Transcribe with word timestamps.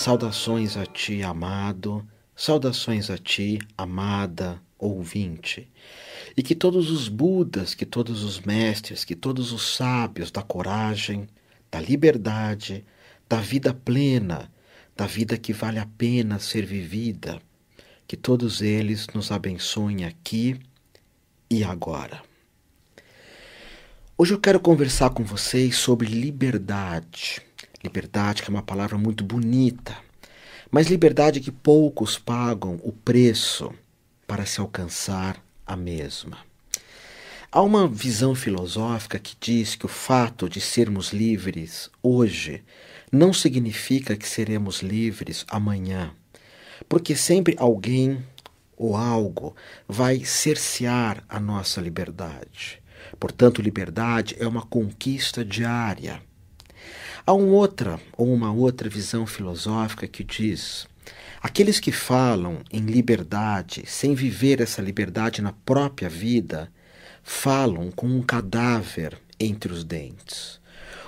Saudações 0.00 0.78
a 0.78 0.86
ti, 0.86 1.22
amado, 1.22 2.08
saudações 2.34 3.10
a 3.10 3.18
ti, 3.18 3.58
amada 3.76 4.58
ouvinte. 4.78 5.70
E 6.34 6.42
que 6.42 6.54
todos 6.54 6.90
os 6.90 7.06
Budas, 7.06 7.74
que 7.74 7.84
todos 7.84 8.24
os 8.24 8.40
mestres, 8.40 9.04
que 9.04 9.14
todos 9.14 9.52
os 9.52 9.76
sábios 9.76 10.30
da 10.30 10.40
coragem, 10.40 11.28
da 11.70 11.78
liberdade, 11.78 12.82
da 13.28 13.42
vida 13.42 13.74
plena, 13.74 14.50
da 14.96 15.04
vida 15.04 15.36
que 15.36 15.52
vale 15.52 15.78
a 15.78 15.86
pena 15.98 16.38
ser 16.38 16.64
vivida, 16.64 17.38
que 18.08 18.16
todos 18.16 18.62
eles 18.62 19.06
nos 19.08 19.30
abençoem 19.30 20.06
aqui 20.06 20.58
e 21.50 21.62
agora. 21.62 22.22
Hoje 24.16 24.32
eu 24.32 24.40
quero 24.40 24.60
conversar 24.60 25.10
com 25.10 25.22
vocês 25.22 25.76
sobre 25.76 26.08
liberdade. 26.08 27.49
Liberdade, 27.82 28.42
que 28.42 28.50
é 28.50 28.54
uma 28.54 28.62
palavra 28.62 28.98
muito 28.98 29.24
bonita, 29.24 29.96
mas 30.70 30.88
liberdade 30.88 31.40
que 31.40 31.50
poucos 31.50 32.18
pagam 32.18 32.78
o 32.82 32.92
preço 32.92 33.72
para 34.26 34.44
se 34.44 34.60
alcançar 34.60 35.42
a 35.66 35.74
mesma. 35.76 36.38
Há 37.50 37.62
uma 37.62 37.88
visão 37.88 38.34
filosófica 38.34 39.18
que 39.18 39.34
diz 39.40 39.74
que 39.74 39.86
o 39.86 39.88
fato 39.88 40.48
de 40.48 40.60
sermos 40.60 41.12
livres 41.12 41.90
hoje 42.00 42.62
não 43.10 43.32
significa 43.32 44.16
que 44.16 44.28
seremos 44.28 44.82
livres 44.82 45.44
amanhã, 45.50 46.12
porque 46.88 47.16
sempre 47.16 47.56
alguém 47.58 48.22
ou 48.76 48.94
algo 48.96 49.56
vai 49.88 50.24
cercear 50.24 51.24
a 51.28 51.40
nossa 51.40 51.80
liberdade. 51.80 52.80
Portanto, 53.18 53.60
liberdade 53.60 54.36
é 54.38 54.46
uma 54.46 54.62
conquista 54.62 55.44
diária. 55.44 56.22
Há 57.26 57.34
um 57.34 57.50
outra 57.50 58.00
ou 58.16 58.32
uma 58.32 58.50
outra 58.50 58.88
visão 58.88 59.26
filosófica 59.26 60.08
que 60.08 60.24
diz: 60.24 60.86
aqueles 61.42 61.78
que 61.78 61.92
falam 61.92 62.60
em 62.72 62.80
liberdade 62.80 63.84
sem 63.86 64.14
viver 64.14 64.60
essa 64.60 64.80
liberdade 64.80 65.42
na 65.42 65.52
própria 65.52 66.08
vida, 66.08 66.72
falam 67.22 67.90
com 67.90 68.06
um 68.06 68.22
cadáver 68.22 69.18
entre 69.38 69.72
os 69.72 69.84
dentes. 69.84 70.60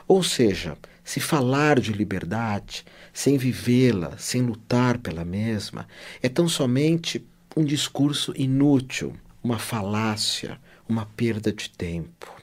Ou 0.07 0.23
seja, 0.23 0.77
se 1.03 1.19
falar 1.19 1.81
de 1.81 1.93
liberdade 1.93 2.85
sem 3.13 3.39
vivê-la, 3.39 4.17
sem 4.19 4.43
lutar 4.43 4.99
pela 4.99 5.25
mesma, 5.25 5.87
é 6.23 6.29
tão 6.29 6.49
somente 6.49 7.25
um 7.57 7.65
discurso 7.65 8.33
inútil, 8.37 9.15
uma 9.43 9.59
falácia, 9.59 10.59
uma 10.89 11.07
perda 11.07 11.53
de 11.53 11.71
tempo. 11.71 12.42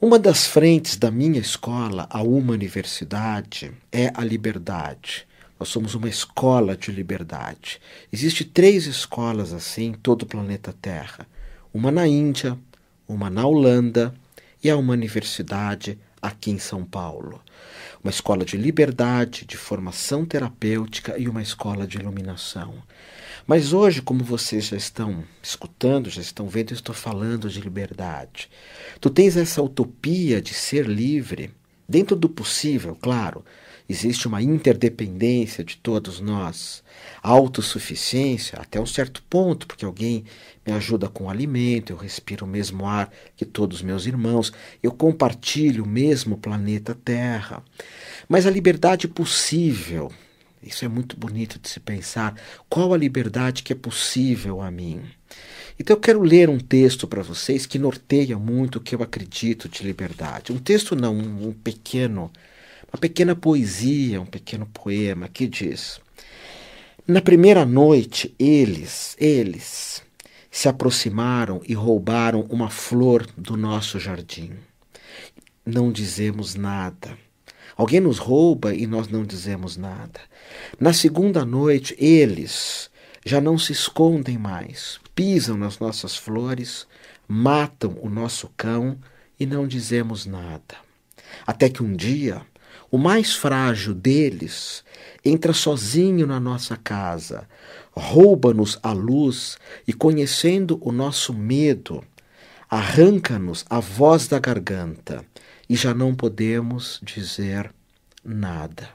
Uma 0.00 0.18
das 0.18 0.44
frentes 0.44 0.96
da 0.96 1.08
minha 1.08 1.38
escola, 1.38 2.08
a 2.10 2.20
uma 2.20 2.52
universidade, 2.52 3.72
é 3.92 4.10
a 4.12 4.24
liberdade. 4.24 5.26
Nós 5.58 5.68
somos 5.68 5.94
uma 5.94 6.08
escola 6.08 6.76
de 6.76 6.90
liberdade. 6.90 7.80
Existem 8.12 8.44
três 8.44 8.86
escolas 8.86 9.52
assim 9.52 9.84
em 9.86 9.92
todo 9.92 10.22
o 10.22 10.26
planeta 10.26 10.74
Terra: 10.82 11.26
uma 11.72 11.92
na 11.92 12.08
Índia, 12.08 12.58
uma 13.06 13.30
na 13.30 13.46
Holanda 13.46 14.12
e 14.62 14.68
a 14.68 14.76
uma 14.76 14.92
universidade 14.92 15.96
aqui 16.20 16.50
em 16.50 16.58
São 16.58 16.84
Paulo. 16.84 17.40
Uma 18.04 18.10
escola 18.10 18.44
de 18.44 18.58
liberdade, 18.58 19.46
de 19.46 19.56
formação 19.56 20.26
terapêutica 20.26 21.18
e 21.18 21.26
uma 21.26 21.40
escola 21.40 21.86
de 21.86 21.96
iluminação. 21.96 22.82
Mas 23.46 23.72
hoje, 23.72 24.02
como 24.02 24.22
vocês 24.22 24.66
já 24.66 24.76
estão 24.76 25.24
escutando, 25.42 26.10
já 26.10 26.20
estão 26.20 26.46
vendo, 26.46 26.72
eu 26.72 26.74
estou 26.74 26.94
falando 26.94 27.48
de 27.48 27.62
liberdade. 27.62 28.50
Tu 29.00 29.08
tens 29.08 29.38
essa 29.38 29.62
utopia 29.62 30.42
de 30.42 30.52
ser 30.52 30.86
livre, 30.86 31.50
dentro 31.88 32.14
do 32.14 32.28
possível, 32.28 32.94
claro. 32.94 33.42
Existe 33.86 34.26
uma 34.26 34.40
interdependência 34.40 35.62
de 35.62 35.76
todos 35.76 36.18
nós, 36.18 36.82
autossuficiência 37.22 38.58
até 38.58 38.80
um 38.80 38.86
certo 38.86 39.22
ponto, 39.28 39.66
porque 39.66 39.84
alguém 39.84 40.24
me 40.66 40.72
ajuda 40.72 41.06
com 41.06 41.24
o 41.24 41.30
alimento, 41.30 41.92
eu 41.92 41.96
respiro 41.96 42.46
o 42.46 42.48
mesmo 42.48 42.86
ar 42.86 43.12
que 43.36 43.44
todos 43.44 43.78
os 43.78 43.82
meus 43.82 44.06
irmãos, 44.06 44.50
eu 44.82 44.90
compartilho 44.90 45.84
o 45.84 45.88
mesmo 45.88 46.38
planeta 46.38 46.96
Terra. 47.04 47.62
Mas 48.26 48.46
a 48.46 48.50
liberdade 48.50 49.06
possível, 49.06 50.10
isso 50.62 50.82
é 50.86 50.88
muito 50.88 51.14
bonito 51.14 51.58
de 51.58 51.68
se 51.68 51.78
pensar. 51.78 52.34
Qual 52.70 52.94
a 52.94 52.96
liberdade 52.96 53.62
que 53.62 53.74
é 53.74 53.76
possível 53.76 54.62
a 54.62 54.70
mim? 54.70 55.02
Então 55.78 55.94
eu 55.94 56.00
quero 56.00 56.22
ler 56.22 56.48
um 56.48 56.58
texto 56.58 57.06
para 57.06 57.22
vocês 57.22 57.66
que 57.66 57.78
norteia 57.78 58.38
muito 58.38 58.76
o 58.76 58.80
que 58.80 58.94
eu 58.94 59.02
acredito 59.02 59.68
de 59.68 59.82
liberdade. 59.82 60.52
Um 60.52 60.58
texto 60.58 60.96
não, 60.96 61.14
um 61.18 61.52
pequeno, 61.52 62.30
uma 62.92 62.98
pequena 63.00 63.34
poesia, 63.34 64.20
um 64.20 64.26
pequeno 64.26 64.66
poema 64.66 65.28
que 65.28 65.46
diz: 65.46 66.00
Na 67.06 67.20
primeira 67.20 67.64
noite 67.64 68.34
eles, 68.38 69.16
eles 69.18 70.02
se 70.50 70.68
aproximaram 70.68 71.60
e 71.66 71.74
roubaram 71.74 72.42
uma 72.48 72.70
flor 72.70 73.26
do 73.36 73.56
nosso 73.56 73.98
jardim. 73.98 74.52
Não 75.66 75.90
dizemos 75.90 76.54
nada. 76.54 77.18
Alguém 77.76 77.98
nos 77.98 78.18
rouba 78.18 78.72
e 78.72 78.86
nós 78.86 79.08
não 79.08 79.24
dizemos 79.24 79.76
nada. 79.76 80.20
Na 80.78 80.92
segunda 80.92 81.44
noite, 81.44 81.96
eles 81.98 82.88
já 83.26 83.40
não 83.40 83.58
se 83.58 83.72
escondem 83.72 84.38
mais, 84.38 85.00
pisam 85.14 85.56
nas 85.56 85.78
nossas 85.80 86.16
flores, 86.16 86.86
matam 87.26 87.96
o 88.00 88.08
nosso 88.08 88.48
cão 88.56 88.96
e 89.40 89.46
não 89.46 89.66
dizemos 89.66 90.24
nada. 90.24 90.76
Até 91.46 91.68
que 91.68 91.82
um 91.82 91.96
dia, 91.96 92.42
o 92.94 92.96
mais 92.96 93.34
frágil 93.34 93.92
deles 93.92 94.84
entra 95.24 95.52
sozinho 95.52 96.28
na 96.28 96.38
nossa 96.38 96.76
casa, 96.76 97.48
rouba-nos 97.90 98.78
a 98.84 98.92
luz 98.92 99.58
e, 99.84 99.92
conhecendo 99.92 100.78
o 100.80 100.92
nosso 100.92 101.34
medo, 101.34 102.04
arranca-nos 102.70 103.64
a 103.68 103.80
voz 103.80 104.28
da 104.28 104.38
garganta 104.38 105.24
e 105.68 105.74
já 105.74 105.92
não 105.92 106.14
podemos 106.14 107.00
dizer 107.02 107.68
nada. 108.24 108.88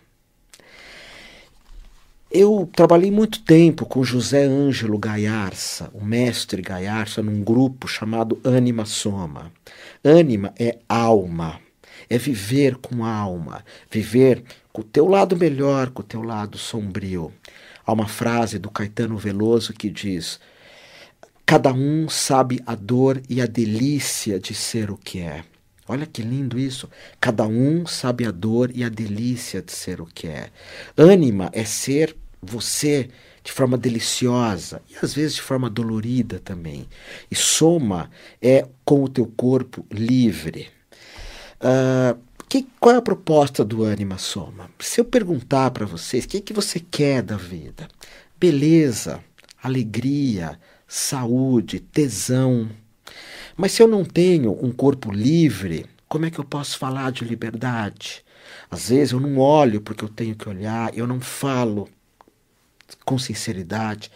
Eu 2.32 2.70
trabalhei 2.74 3.12
muito 3.12 3.44
tempo 3.44 3.86
com 3.86 4.02
José 4.02 4.46
Ângelo 4.46 4.98
Gaiarsa, 4.98 5.92
o 5.94 6.06
mestre 6.06 6.62
Gaiarsa, 6.62 7.22
num 7.22 7.44
grupo 7.44 7.86
chamado 7.86 8.40
Anima 8.46 8.86
Soma. 8.86 9.52
Anima 10.02 10.54
é 10.58 10.78
alma, 10.88 11.60
é 12.10 12.18
viver 12.18 12.76
com 12.76 13.06
alma, 13.06 13.64
viver 13.90 14.44
com 14.74 14.82
o 14.82 14.86
teu 14.86 15.08
lado 15.08 15.38
melhor, 15.38 15.90
com 15.92 16.02
o 16.02 16.06
teu 16.06 16.22
lado 16.22 16.58
sombrio. 16.58 17.34
Há 17.86 17.94
uma 17.94 18.08
frase 18.08 18.58
do 18.60 18.70
Caetano 18.70 19.18
Veloso 19.18 19.74
que 19.74 19.90
diz: 19.90 20.40
Cada 21.46 21.74
um 21.74 22.08
sabe 22.08 22.62
a 22.66 22.76
dor 22.76 23.22
e 23.30 23.42
a 23.42 23.46
delícia 23.46 24.40
de 24.40 24.54
ser 24.54 24.92
o 24.92 24.98
que 24.98 25.20
é. 25.20 25.44
Olha 25.88 26.06
que 26.06 26.22
lindo 26.22 26.60
isso. 26.60 26.88
Cada 27.20 27.48
um 27.48 27.88
sabe 27.88 28.24
a 28.26 28.32
dor 28.32 28.70
e 28.76 28.84
a 28.84 28.90
delícia 28.90 29.60
de 29.60 29.72
ser 29.72 30.00
o 30.00 30.06
que 30.06 30.28
é. 30.28 30.52
Ânima 30.96 31.50
é 31.52 31.66
ser 31.66 32.16
você 32.40 33.10
de 33.44 33.52
forma 33.52 33.78
deliciosa 33.78 34.82
e 34.88 35.04
às 35.04 35.16
vezes 35.16 35.36
de 35.36 35.42
forma 35.42 35.68
dolorida 35.68 36.40
também. 36.40 36.88
E 37.32 37.36
soma 37.36 38.12
é 38.40 38.68
com 38.86 39.04
o 39.04 39.10
teu 39.10 39.26
corpo 39.26 39.84
livre. 39.92 40.70
Uh, 41.62 42.18
que, 42.48 42.66
qual 42.80 42.96
é 42.96 42.98
a 42.98 43.02
proposta 43.02 43.64
do 43.64 43.86
Anima 43.86 44.18
Soma? 44.18 44.70
Se 44.80 45.00
eu 45.00 45.06
perguntar 45.06 45.72
para 45.72 45.86
vocês 45.86 46.26
o 46.26 46.28
que, 46.28 46.42
que 46.42 46.54
você 46.54 46.80
quer 46.80 47.22
da 47.22 47.38
vida, 47.38 47.88
beleza, 48.40 49.24
alegria, 49.62 50.60
saúde, 50.88 51.80
tesão, 51.80 52.70
mas 53.56 53.74
se 53.74 53.84
eu 53.84 53.88
não 53.88 54.06
tenho 54.06 54.58
um 54.66 54.72
corpo 54.72 55.12
livre, 55.12 55.86
como 56.08 56.26
é 56.26 56.32
que 56.32 56.40
eu 56.40 56.46
posso 56.46 56.78
falar 56.78 57.12
de 57.12 57.26
liberdade? 57.26 58.24
Às 58.72 58.90
vezes 58.90 59.12
eu 59.12 59.20
não 59.20 59.38
olho 59.38 59.82
porque 59.82 60.04
eu 60.04 60.10
tenho 60.10 60.36
que 60.36 60.48
olhar, 60.48 60.98
eu 60.98 61.06
não 61.06 61.20
falo 61.20 61.88
com 63.06 63.18
sinceridade. 63.18 64.10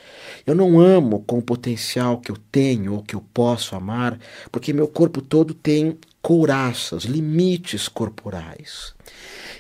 Eu 0.45 0.55
não 0.55 0.79
amo 0.79 1.23
com 1.23 1.37
o 1.37 1.41
potencial 1.41 2.19
que 2.19 2.31
eu 2.31 2.37
tenho 2.51 2.93
ou 2.93 3.03
que 3.03 3.15
eu 3.15 3.21
posso 3.33 3.75
amar, 3.75 4.17
porque 4.51 4.73
meu 4.73 4.87
corpo 4.87 5.21
todo 5.21 5.53
tem 5.53 5.97
couraças, 6.23 7.03
limites 7.03 7.89
corporais. 7.89 8.95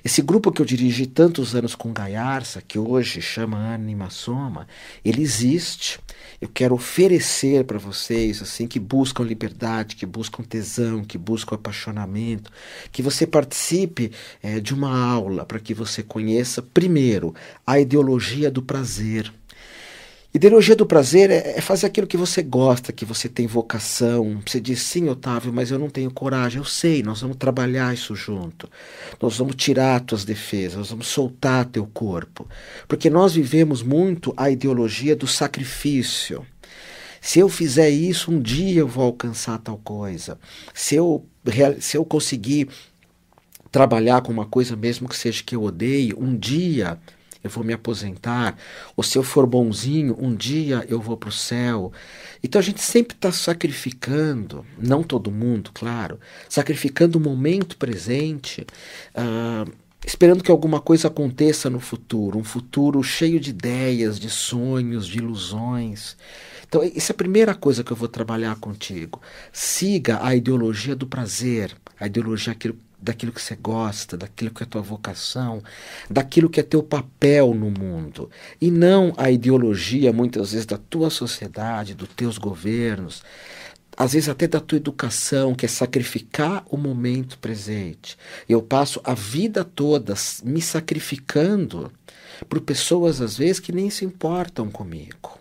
Esse 0.03 0.21
grupo 0.21 0.49
que 0.49 0.61
eu 0.61 0.65
dirigi 0.65 1.05
tantos 1.05 1.53
anos 1.53 1.75
com 1.75 1.91
Gaiarsa, 1.91 2.61
que 2.65 2.79
hoje 2.79 3.21
chama 3.21 3.73
Anima 3.73 4.09
Soma, 4.09 4.65
ele 5.03 5.21
existe. 5.21 5.99
Eu 6.39 6.47
quero 6.47 6.73
oferecer 6.73 7.65
para 7.65 7.77
vocês 7.77 8.41
assim 8.41 8.65
que 8.65 8.79
buscam 8.79 9.23
liberdade, 9.23 9.97
que 9.97 10.05
buscam 10.05 10.41
tesão, 10.41 11.03
que 11.03 11.17
buscam 11.17 11.55
apaixonamento, 11.55 12.49
que 12.93 13.01
você 13.01 13.27
participe 13.27 14.13
é, 14.41 14.61
de 14.61 14.73
uma 14.73 14.97
aula 14.97 15.45
para 15.45 15.59
que 15.59 15.73
você 15.73 16.01
conheça 16.01 16.61
primeiro 16.61 17.35
a 17.67 17.77
ideologia 17.77 18.49
do 18.49 18.61
prazer 18.61 19.33
Ideologia 20.33 20.75
do 20.75 20.87
prazer 20.87 21.29
é, 21.29 21.57
é, 21.57 21.61
fazer 21.61 21.85
aquilo 21.85 22.07
que 22.07 22.17
você 22.17 22.41
gosta, 22.41 22.91
que 22.91 23.05
você 23.05 23.29
tem 23.29 23.45
vocação. 23.45 24.41
Você 24.43 24.59
diz, 24.59 24.81
sim, 24.81 25.07
Otávio, 25.07 25.53
mas 25.53 25.69
eu 25.69 25.77
não 25.77 25.91
tenho 25.91 26.09
coragem. 26.09 26.57
Eu 26.57 26.65
sei, 26.65 27.03
nós 27.03 27.21
vamos 27.21 27.37
trabalhar 27.37 27.93
isso 27.93 28.15
junto. 28.15 28.67
Nós 29.21 29.37
vamos 29.37 29.55
tirar 29.55 30.01
tuas 30.01 30.25
defesas, 30.25 30.77
nós 30.77 30.89
vamos 30.89 31.05
soltar 31.05 31.65
teu 31.65 31.85
corpo. 31.85 32.47
Porque 32.87 33.11
nós 33.11 33.35
vivemos 33.35 33.83
muito 33.83 34.33
a 34.35 34.49
ideologia 34.49 35.15
do 35.15 35.27
sacrifício. 35.27 36.43
Se 37.21 37.37
eu 37.37 37.47
fizer 37.47 37.91
isso, 37.91 38.31
um 38.31 38.41
dia 38.41 38.79
eu 38.79 38.87
vou 38.87 39.05
alcançar 39.05 39.59
tal 39.59 39.77
coisa. 39.77 40.39
Se 40.73 40.95
eu, 40.95 41.23
se 41.79 41.95
eu 41.95 42.03
conseguir 42.03 42.69
trabalhar 43.71 44.21
com 44.21 44.31
uma 44.31 44.47
coisa, 44.47 44.75
mesmo 44.75 45.07
que 45.07 45.15
seja 45.15 45.43
que 45.43 45.55
eu 45.55 45.61
odeie, 45.61 46.11
um 46.17 46.35
dia 46.35 46.97
eu 47.43 47.49
vou 47.49 47.63
me 47.63 47.73
aposentar, 47.73 48.57
ou 48.95 49.03
se 49.03 49.17
eu 49.17 49.23
for 49.23 49.45
bonzinho, 49.45 50.15
um 50.19 50.33
dia 50.33 50.85
eu 50.87 51.01
vou 51.01 51.17
para 51.17 51.29
o 51.29 51.31
céu. 51.31 51.91
Então 52.41 52.59
a 52.59 52.63
gente 52.63 52.81
sempre 52.81 53.15
está 53.15 53.31
sacrificando, 53.31 54.65
não 54.77 55.03
todo 55.03 55.29
mundo, 55.31 55.71
claro, 55.73 56.19
sacrificando 56.47 57.17
o 57.17 57.21
momento 57.21 57.77
presente, 57.77 58.65
uh, 59.15 59.69
esperando 60.05 60.43
que 60.43 60.51
alguma 60.51 60.79
coisa 60.79 61.07
aconteça 61.07 61.69
no 61.69 61.79
futuro, 61.79 62.37
um 62.37 62.43
futuro 62.43 63.01
cheio 63.03 63.39
de 63.39 63.49
ideias, 63.49 64.19
de 64.19 64.29
sonhos, 64.29 65.07
de 65.07 65.17
ilusões. 65.17 66.15
Então, 66.67 66.81
essa 66.83 67.11
é 67.11 67.13
a 67.13 67.17
primeira 67.17 67.53
coisa 67.53 67.83
que 67.83 67.91
eu 67.91 67.97
vou 67.97 68.07
trabalhar 68.07 68.55
contigo. 68.55 69.21
Siga 69.51 70.19
a 70.25 70.35
ideologia 70.35 70.95
do 70.95 71.05
prazer, 71.05 71.71
a 71.99 72.07
ideologia 72.07 72.55
daquilo 73.03 73.31
que 73.31 73.41
você 73.41 73.55
gosta, 73.55 74.17
daquilo 74.17 74.51
que 74.51 74.63
é 74.63 74.65
tua 74.65 74.81
vocação, 74.81 75.61
daquilo 76.09 76.49
que 76.49 76.59
é 76.59 76.63
teu 76.63 76.81
papel 76.81 77.53
no 77.53 77.69
mundo, 77.69 78.29
e 78.61 78.71
não 78.71 79.13
a 79.17 79.29
ideologia 79.29 80.13
muitas 80.13 80.51
vezes 80.51 80.65
da 80.65 80.77
tua 80.77 81.09
sociedade, 81.09 81.93
dos 81.93 82.09
teus 82.09 82.37
governos, 82.37 83.23
às 83.95 84.13
vezes 84.13 84.29
até 84.29 84.47
da 84.47 84.59
tua 84.59 84.77
educação, 84.77 85.53
que 85.53 85.65
é 85.65 85.69
sacrificar 85.69 86.65
o 86.69 86.77
momento 86.77 87.37
presente. 87.37 88.17
Eu 88.49 88.61
passo 88.61 88.99
a 89.03 89.13
vida 89.13 89.63
toda 89.63 90.15
me 90.43 90.61
sacrificando 90.61 91.91
por 92.49 92.61
pessoas 92.61 93.21
às 93.21 93.37
vezes 93.37 93.59
que 93.59 93.71
nem 93.71 93.89
se 93.89 94.03
importam 94.03 94.71
comigo. 94.71 95.37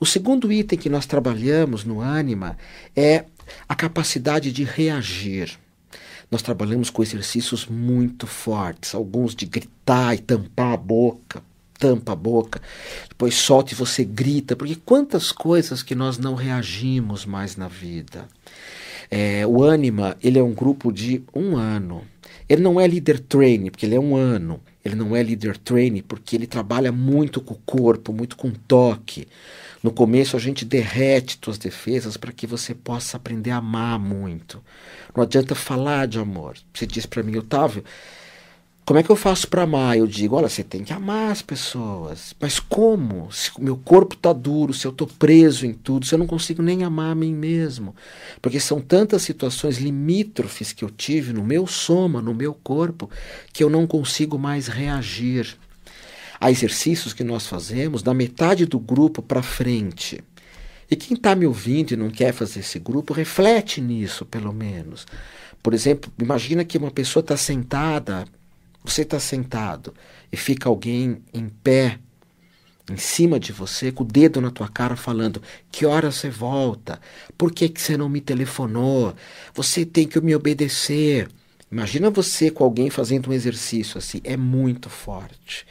O 0.00 0.06
segundo 0.06 0.52
item 0.52 0.78
que 0.78 0.88
nós 0.88 1.06
trabalhamos 1.06 1.84
no 1.84 2.00
Anima 2.00 2.56
é 2.96 3.24
a 3.68 3.74
capacidade 3.74 4.52
de 4.52 4.64
reagir. 4.64 5.58
Nós 6.30 6.42
trabalhamos 6.42 6.90
com 6.90 7.02
exercícios 7.02 7.66
muito 7.66 8.26
fortes, 8.26 8.94
alguns 8.94 9.34
de 9.34 9.46
gritar 9.46 10.14
e 10.14 10.18
tampar 10.18 10.74
a 10.74 10.76
boca, 10.76 11.42
tampa 11.78 12.12
a 12.12 12.16
boca, 12.16 12.60
depois 13.08 13.34
solta 13.34 13.72
e 13.72 13.76
você 13.76 14.04
grita, 14.04 14.54
porque 14.54 14.76
quantas 14.76 15.32
coisas 15.32 15.82
que 15.82 15.94
nós 15.94 16.18
não 16.18 16.34
reagimos 16.34 17.24
mais 17.24 17.56
na 17.56 17.68
vida. 17.68 18.28
É, 19.10 19.46
o 19.46 19.64
Anima, 19.64 20.16
ele 20.22 20.38
é 20.38 20.42
um 20.42 20.52
grupo 20.52 20.92
de 20.92 21.22
um 21.34 21.56
ano. 21.56 22.02
Ele 22.48 22.62
não 22.62 22.80
é 22.80 22.86
líder 22.86 23.20
training, 23.20 23.70
porque 23.70 23.86
ele 23.86 23.94
é 23.94 24.00
um 24.00 24.14
ano. 24.14 24.60
Ele 24.88 24.96
não 24.96 25.14
é 25.14 25.22
líder 25.22 25.56
training, 25.58 26.02
porque 26.02 26.34
ele 26.34 26.46
trabalha 26.46 26.90
muito 26.90 27.40
com 27.40 27.54
o 27.54 27.58
corpo, 27.64 28.12
muito 28.12 28.36
com 28.36 28.50
toque. 28.50 29.28
No 29.82 29.92
começo 29.92 30.36
a 30.36 30.40
gente 30.40 30.64
derrete 30.64 31.38
tuas 31.38 31.58
defesas 31.58 32.16
para 32.16 32.32
que 32.32 32.46
você 32.46 32.74
possa 32.74 33.16
aprender 33.16 33.50
a 33.50 33.58
amar 33.58 33.98
muito. 33.98 34.62
Não 35.14 35.22
adianta 35.22 35.54
falar 35.54 36.06
de 36.06 36.18
amor. 36.18 36.56
Você 36.74 36.86
diz 36.86 37.06
para 37.06 37.22
mim, 37.22 37.36
Otávio, 37.36 37.84
como 38.88 38.98
é 38.98 39.02
que 39.02 39.10
eu 39.10 39.16
faço 39.16 39.46
para 39.48 39.64
amar? 39.64 39.98
Eu 39.98 40.06
digo, 40.06 40.34
olha, 40.34 40.48
você 40.48 40.64
tem 40.64 40.82
que 40.82 40.94
amar 40.94 41.30
as 41.30 41.42
pessoas. 41.42 42.34
Mas 42.40 42.58
como? 42.58 43.30
Se 43.30 43.50
o 43.58 43.60
meu 43.62 43.76
corpo 43.76 44.14
está 44.14 44.32
duro, 44.32 44.72
se 44.72 44.86
eu 44.86 44.90
estou 44.90 45.06
preso 45.06 45.66
em 45.66 45.74
tudo, 45.74 46.06
se 46.06 46.14
eu 46.14 46.18
não 46.18 46.26
consigo 46.26 46.62
nem 46.62 46.82
amar 46.82 47.12
a 47.12 47.14
mim 47.14 47.34
mesmo. 47.34 47.94
Porque 48.40 48.58
são 48.58 48.80
tantas 48.80 49.20
situações 49.20 49.76
limítrofes 49.76 50.72
que 50.72 50.82
eu 50.82 50.88
tive 50.88 51.34
no 51.34 51.44
meu 51.44 51.66
soma, 51.66 52.22
no 52.22 52.32
meu 52.32 52.54
corpo, 52.54 53.10
que 53.52 53.62
eu 53.62 53.68
não 53.68 53.86
consigo 53.86 54.38
mais 54.38 54.68
reagir. 54.68 55.54
Há 56.40 56.50
exercícios 56.50 57.12
que 57.12 57.22
nós 57.22 57.46
fazemos 57.46 58.02
da 58.02 58.14
metade 58.14 58.64
do 58.64 58.78
grupo 58.78 59.20
para 59.20 59.42
frente. 59.42 60.24
E 60.90 60.96
quem 60.96 61.14
está 61.14 61.34
me 61.34 61.46
ouvindo 61.46 61.92
e 61.92 61.96
não 61.96 62.08
quer 62.08 62.32
fazer 62.32 62.60
esse 62.60 62.78
grupo, 62.78 63.12
reflete 63.12 63.82
nisso, 63.82 64.24
pelo 64.24 64.50
menos. 64.50 65.06
Por 65.62 65.74
exemplo, 65.74 66.10
imagina 66.18 66.64
que 66.64 66.78
uma 66.78 66.90
pessoa 66.90 67.20
está 67.20 67.36
sentada, 67.36 68.24
você 68.88 69.02
está 69.02 69.20
sentado, 69.20 69.94
e 70.30 70.36
fica 70.36 70.68
alguém 70.68 71.22
em 71.32 71.48
pé, 71.48 71.98
em 72.90 72.96
cima 72.96 73.38
de 73.38 73.52
você, 73.52 73.92
com 73.92 74.02
o 74.02 74.06
dedo 74.06 74.40
na 74.40 74.50
tua 74.50 74.68
cara, 74.68 74.96
falando: 74.96 75.42
Que 75.70 75.84
hora 75.84 76.10
você 76.10 76.30
volta? 76.30 77.00
Por 77.36 77.52
que, 77.52 77.68
que 77.68 77.80
você 77.80 77.96
não 77.96 78.08
me 78.08 78.20
telefonou? 78.20 79.14
Você 79.54 79.84
tem 79.84 80.06
que 80.06 80.20
me 80.20 80.34
obedecer. 80.34 81.28
Imagina 81.70 82.08
você 82.08 82.50
com 82.50 82.64
alguém 82.64 82.88
fazendo 82.88 83.28
um 83.28 83.32
exercício 83.32 83.98
assim, 83.98 84.20
é 84.24 84.36
muito 84.38 84.88
forte. 84.88 85.66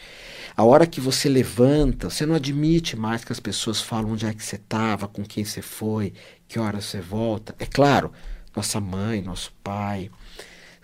A 0.55 0.63
hora 0.63 0.85
que 0.85 1.01
você 1.01 1.27
levanta, 1.27 2.09
você 2.09 2.25
não 2.25 2.35
admite 2.35 2.95
mais 2.95 3.23
que 3.23 3.31
as 3.31 3.39
pessoas 3.39 3.81
falam 3.81 4.11
onde 4.11 4.25
é 4.25 4.33
que 4.33 4.43
você 4.43 4.55
estava, 4.57 5.07
com 5.07 5.23
quem 5.23 5.43
você 5.43 5.61
foi, 5.61 6.13
que 6.47 6.59
hora 6.59 6.81
você 6.81 6.99
volta. 7.01 7.55
É 7.59 7.65
claro, 7.65 8.11
nossa 8.55 8.79
mãe, 8.79 9.21
nosso 9.21 9.51
pai. 9.63 10.09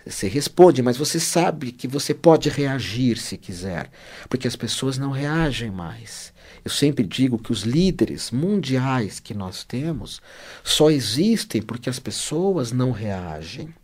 Você 0.06 0.28
responde, 0.28 0.82
mas 0.82 0.96
você 0.96 1.18
sabe 1.18 1.72
que 1.72 1.88
você 1.88 2.12
pode 2.12 2.50
reagir 2.50 3.16
se 3.16 3.38
quiser, 3.38 3.90
porque 4.28 4.46
as 4.46 4.54
pessoas 4.54 4.98
não 4.98 5.10
reagem 5.10 5.70
mais. 5.70 6.32
Eu 6.62 6.70
sempre 6.70 7.04
digo 7.04 7.38
que 7.38 7.52
os 7.52 7.62
líderes 7.62 8.30
mundiais 8.30 9.18
que 9.18 9.34
nós 9.34 9.64
temos 9.64 10.20
só 10.62 10.90
existem 10.90 11.62
porque 11.62 11.88
as 11.88 11.98
pessoas 11.98 12.70
não 12.70 12.90
reagem. 12.90 13.74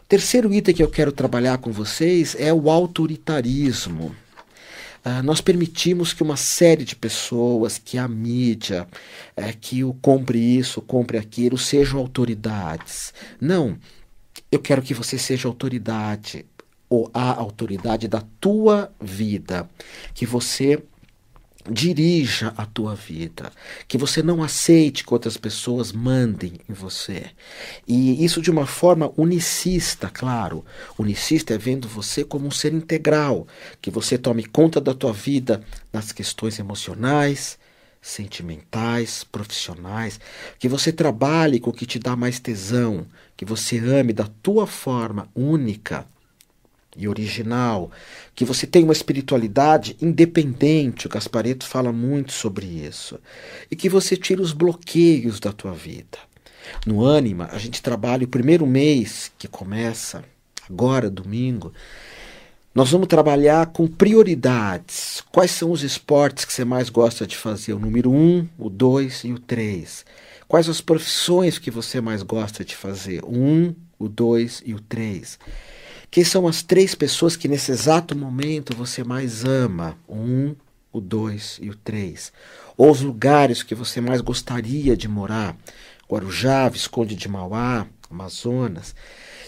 O 0.00 0.08
terceiro 0.08 0.52
item 0.54 0.74
que 0.74 0.82
eu 0.82 0.90
quero 0.90 1.12
trabalhar 1.12 1.58
com 1.58 1.72
vocês 1.72 2.36
é 2.38 2.52
o 2.52 2.70
autoritarismo. 2.70 4.14
Uh, 5.04 5.22
nós 5.22 5.40
permitimos 5.40 6.12
que 6.12 6.22
uma 6.22 6.36
série 6.36 6.84
de 6.84 6.96
pessoas, 6.96 7.78
que 7.78 7.96
a 7.96 8.08
mídia, 8.08 8.88
uh, 9.36 9.56
que 9.60 9.84
o 9.84 9.94
compre 9.94 10.38
isso, 10.38 10.82
compre 10.82 11.16
aquilo, 11.16 11.56
sejam 11.56 12.00
autoridades. 12.00 13.14
Não, 13.40 13.78
eu 14.50 14.58
quero 14.58 14.82
que 14.82 14.94
você 14.94 15.18
seja 15.18 15.48
autoridade, 15.48 16.46
ou 16.88 17.10
a 17.12 17.34
autoridade 17.34 18.06
da 18.06 18.22
tua 18.40 18.92
vida, 19.00 19.68
que 20.14 20.24
você 20.24 20.82
dirija 21.70 22.54
a 22.56 22.64
tua 22.64 22.94
vida, 22.94 23.50
que 23.88 23.98
você 23.98 24.22
não 24.22 24.42
aceite 24.42 25.04
que 25.04 25.12
outras 25.12 25.36
pessoas 25.36 25.92
mandem 25.92 26.60
em 26.68 26.72
você. 26.72 27.26
E 27.86 28.24
isso 28.24 28.40
de 28.40 28.50
uma 28.50 28.66
forma 28.66 29.12
unicista, 29.16 30.08
claro. 30.08 30.64
Unicista 30.98 31.54
é 31.54 31.58
vendo 31.58 31.88
você 31.88 32.24
como 32.24 32.46
um 32.46 32.50
ser 32.50 32.72
integral, 32.72 33.46
que 33.80 33.90
você 33.90 34.16
tome 34.16 34.44
conta 34.44 34.80
da 34.80 34.94
tua 34.94 35.12
vida 35.12 35.62
nas 35.92 36.12
questões 36.12 36.58
emocionais, 36.58 37.58
sentimentais, 38.00 39.24
profissionais, 39.24 40.20
que 40.58 40.68
você 40.68 40.92
trabalhe 40.92 41.58
com 41.58 41.70
o 41.70 41.72
que 41.72 41.86
te 41.86 41.98
dá 41.98 42.14
mais 42.14 42.38
tesão, 42.38 43.06
que 43.36 43.44
você 43.44 43.78
ame 43.78 44.12
da 44.12 44.26
tua 44.42 44.66
forma 44.66 45.28
única 45.34 46.06
e 46.96 47.06
original, 47.06 47.90
que 48.34 48.44
você 48.44 48.66
tem 48.66 48.82
uma 48.82 48.92
espiritualidade 48.92 49.96
independente, 50.00 51.06
o 51.06 51.10
Gaspareto 51.10 51.66
fala 51.66 51.92
muito 51.92 52.32
sobre 52.32 52.66
isso, 52.66 53.20
e 53.70 53.76
que 53.76 53.88
você 53.88 54.16
tira 54.16 54.40
os 54.40 54.52
bloqueios 54.52 55.38
da 55.38 55.52
tua 55.52 55.72
vida. 55.72 56.18
No 56.86 57.04
Ânima, 57.04 57.48
a 57.52 57.58
gente 57.58 57.82
trabalha 57.82 58.24
o 58.24 58.28
primeiro 58.28 58.66
mês 58.66 59.30
que 59.38 59.46
começa, 59.46 60.24
agora, 60.68 61.10
domingo, 61.10 61.72
nós 62.74 62.90
vamos 62.90 63.06
trabalhar 63.06 63.66
com 63.68 63.86
prioridades. 63.86 65.22
Quais 65.32 65.50
são 65.50 65.70
os 65.70 65.82
esportes 65.82 66.44
que 66.44 66.52
você 66.52 66.62
mais 66.62 66.90
gosta 66.90 67.26
de 67.26 67.34
fazer? 67.34 67.72
O 67.72 67.78
número 67.78 68.10
um, 68.10 68.46
o 68.58 68.68
dois 68.68 69.24
e 69.24 69.32
o 69.32 69.38
três. 69.38 70.04
Quais 70.48 70.68
as 70.68 70.80
profissões 70.80 71.58
que 71.58 71.70
você 71.70 72.00
mais 72.00 72.22
gosta 72.22 72.64
de 72.64 72.76
fazer? 72.76 73.24
O 73.24 73.36
um, 73.36 73.74
o 73.98 74.08
dois 74.08 74.62
e 74.64 74.74
o 74.74 74.80
três. 74.80 75.38
Quem 76.08 76.22
são 76.22 76.46
as 76.46 76.62
três 76.62 76.94
pessoas 76.94 77.34
que 77.34 77.48
nesse 77.48 77.72
exato 77.72 78.16
momento 78.16 78.76
você 78.76 79.02
mais 79.02 79.44
ama? 79.44 79.98
O 80.06 80.14
um, 80.14 80.56
o 80.92 81.00
dois 81.00 81.58
e 81.60 81.68
o 81.68 81.74
três. 81.74 82.32
Ou 82.76 82.92
os 82.92 83.00
lugares 83.00 83.64
que 83.64 83.74
você 83.74 84.00
mais 84.00 84.20
gostaria 84.20 84.96
de 84.96 85.08
morar? 85.08 85.56
Guarujá, 86.08 86.68
Visconde 86.68 87.16
de 87.16 87.28
Mauá, 87.28 87.86
Amazonas. 88.08 88.94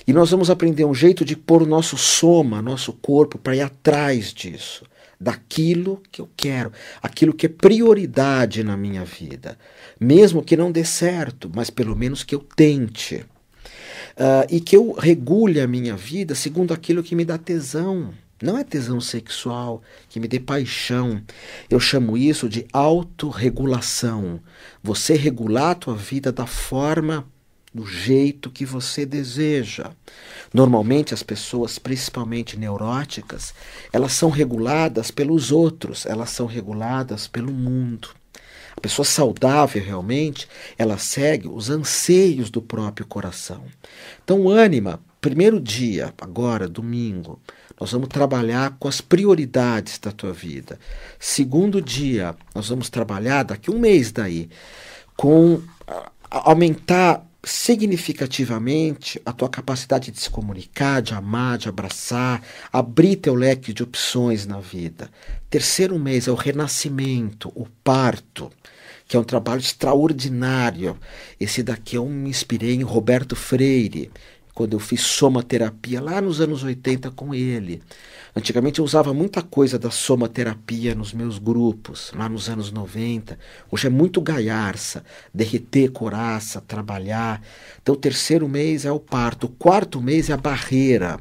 E 0.05 0.13
nós 0.13 0.31
vamos 0.31 0.51
aprender 0.51 0.85
um 0.85 0.95
jeito 0.95 1.25
de 1.25 1.37
pôr 1.37 1.63
o 1.63 1.67
nosso 1.67 1.97
soma, 1.97 2.61
nosso 2.61 2.93
corpo, 2.93 3.39
para 3.39 3.55
ir 3.55 3.61
atrás 3.61 4.33
disso, 4.33 4.85
daquilo 5.21 6.03
que 6.13 6.21
eu 6.21 6.29
quero, 6.37 6.73
aquilo 7.03 7.35
que 7.35 7.47
é 7.47 7.49
prioridade 7.49 8.63
na 8.63 8.77
minha 8.77 9.05
vida. 9.05 9.59
Mesmo 9.99 10.43
que 10.43 10.57
não 10.57 10.71
dê 10.71 10.85
certo, 10.85 11.51
mas 11.55 11.71
pelo 11.71 11.97
menos 11.97 12.23
que 12.23 12.35
eu 12.35 12.41
tente 12.41 13.17
uh, 13.17 14.47
e 14.49 14.61
que 14.61 14.77
eu 14.77 14.93
regule 14.93 15.61
a 15.61 15.67
minha 15.67 15.97
vida 15.97 16.35
segundo 16.35 16.73
aquilo 16.73 17.03
que 17.03 17.15
me 17.15 17.25
dá 17.25 17.37
tesão. 17.37 18.13
Não 18.41 18.57
é 18.57 18.63
tesão 18.63 19.01
sexual 19.01 19.83
que 20.09 20.21
me 20.21 20.29
dê 20.29 20.39
paixão. 20.39 21.21
Eu 21.69 21.81
chamo 21.81 22.17
isso 22.17 22.49
de 22.49 22.67
autorregulação. 22.73 24.41
Você 24.81 25.15
regular 25.15 25.73
a 25.73 25.75
tua 25.75 25.97
vida 25.97 26.31
da 26.31 26.47
forma, 26.47 27.27
do 27.73 27.87
jeito 27.87 28.51
que 28.51 28.65
você 28.65 29.05
deseja. 29.05 29.91
Normalmente 30.53 31.13
as 31.13 31.23
pessoas, 31.23 31.79
principalmente 31.79 32.57
neuróticas, 32.57 33.55
elas 33.93 34.13
são 34.13 34.31
reguladas 34.31 35.11
pelos 35.11 35.53
outros, 35.53 36.07
elas 36.07 36.31
são 36.31 36.47
reguladas 36.47 37.27
pelo 37.27 37.53
mundo. 37.53 38.09
A 38.77 38.81
pessoa 38.81 39.05
saudável 39.05 39.83
realmente, 39.83 40.49
ela 40.79 40.99
segue 40.99 41.49
os 41.49 41.69
anseios 41.69 42.49
do 42.49 42.63
próprio 42.63 43.07
coração. 43.07 43.65
Então, 44.23 44.49
ânima, 44.49 45.01
primeiro 45.21 45.61
dia, 45.61 46.15
agora, 46.21 46.69
domingo, 46.69 47.41
nós 47.81 47.91
vamos 47.91 48.09
trabalhar 48.09 48.77
com 48.79 48.89
as 48.89 49.01
prioridades 49.01 49.99
da 49.99 50.13
tua 50.13 50.33
vida. 50.33 50.79
Segundo 51.19 51.83
dia, 51.83 52.35
nós 52.55 52.69
vamos 52.69 52.89
trabalhar 52.89 53.43
daqui 53.43 53.71
um 53.71 53.79
mês 53.79 54.13
daí 54.13 54.49
com 55.17 55.61
aumentar 56.31 57.28
significativamente 57.45 59.21
a 59.25 59.33
tua 59.33 59.49
capacidade 59.49 60.11
de 60.11 60.21
se 60.21 60.29
comunicar, 60.29 61.01
de 61.01 61.15
amar, 61.15 61.59
de 61.59 61.69
abraçar, 61.69 62.43
abrir 62.73 63.17
teu 63.17 63.35
leque 63.35 63.73
de 63.73 63.83
opções 63.83 64.47
na 64.47 64.61
vida. 64.61 65.11
Terceiro 65.49 65.99
mês 65.99 66.27
é 66.27 66.33
o 66.33 66.35
renascimento, 66.35 67.53
o 67.55 67.67
parto, 67.85 68.51
que 69.07 69.17
é 69.17 69.21
um 69.21 69.25
trabalho 69.25 69.61
extraordinário. 69.61 70.99
Esse 71.41 71.63
daqui 71.63 71.97
eu 71.97 72.07
me 72.07 72.29
inspirei 72.29 72.75
em 72.75 72.83
Roberto 72.83 73.37
Freire, 73.37 74.11
quando 74.59 74.73
eu 74.73 74.81
fiz 74.81 75.03
somaterapia 75.03 76.01
lá 76.01 76.21
nos 76.21 76.41
anos 76.41 76.65
80 76.65 77.13
com 77.13 77.33
ele. 77.33 77.81
Antigamente 78.35 78.81
eu 78.81 78.85
usava 78.85 79.15
muita 79.15 79.41
coisa 79.41 79.79
da 79.79 79.89
somaterapia 79.89 80.97
nos 80.97 81.13
meus 81.13 81.39
grupos, 81.39 82.11
lá 82.13 82.29
nos 82.29 82.49
anos 82.49 82.73
90. 82.73 83.39
Hoje 83.71 83.87
é 83.87 83.91
muito 83.91 84.21
gaiarça, 84.21 85.05
derreter 85.33 85.93
coraça, 85.93 86.61
trabalhar. 86.61 87.41
Então 87.81 87.95
o 87.95 87.99
terceiro 87.99 88.49
mês 88.49 88.85
é 88.85 88.91
o 88.91 88.99
parto, 88.99 89.47
o 89.47 89.49
quarto 89.49 90.01
mês 90.01 90.29
é 90.29 90.33
a 90.33 90.37
barreira. 90.37 91.21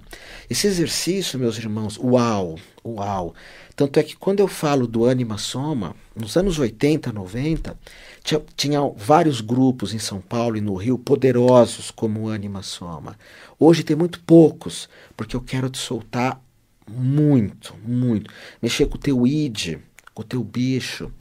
Esse 0.49 0.65
exercício, 0.65 1.37
meus 1.37 1.59
irmãos, 1.59 1.95
uau, 1.99 2.57
uau. 2.83 3.35
Tanto 3.77 3.99
é 3.99 4.03
que 4.03 4.15
quando 4.15 4.39
eu 4.39 4.47
falo 4.47 4.87
do 4.87 5.05
Anima 5.05 5.37
Soma, 5.37 5.95
nos 6.15 6.35
anos 6.35 6.57
80, 6.57 7.11
90, 7.11 7.77
tinha, 8.23 8.41
tinha 8.55 8.81
vários 8.81 9.39
grupos 9.39 9.93
em 9.93 9.99
São 9.99 10.19
Paulo 10.19 10.57
e 10.57 10.61
no 10.61 10.73
Rio 10.73 10.97
poderosos 10.97 11.91
como 11.91 12.21
o 12.21 12.29
Anima 12.29 12.63
Soma. 12.63 13.15
Hoje 13.59 13.83
tem 13.83 13.95
muito 13.95 14.19
poucos, 14.21 14.89
porque 15.15 15.35
eu 15.35 15.41
quero 15.41 15.69
te 15.69 15.77
soltar 15.77 16.41
muito, 16.89 17.75
muito. 17.85 18.33
Mexer 18.59 18.87
com 18.87 18.95
o 18.95 18.99
teu 18.99 19.27
id, 19.27 19.77
com 20.11 20.23
o 20.23 20.25
teu 20.25 20.43
bicho. 20.43 21.11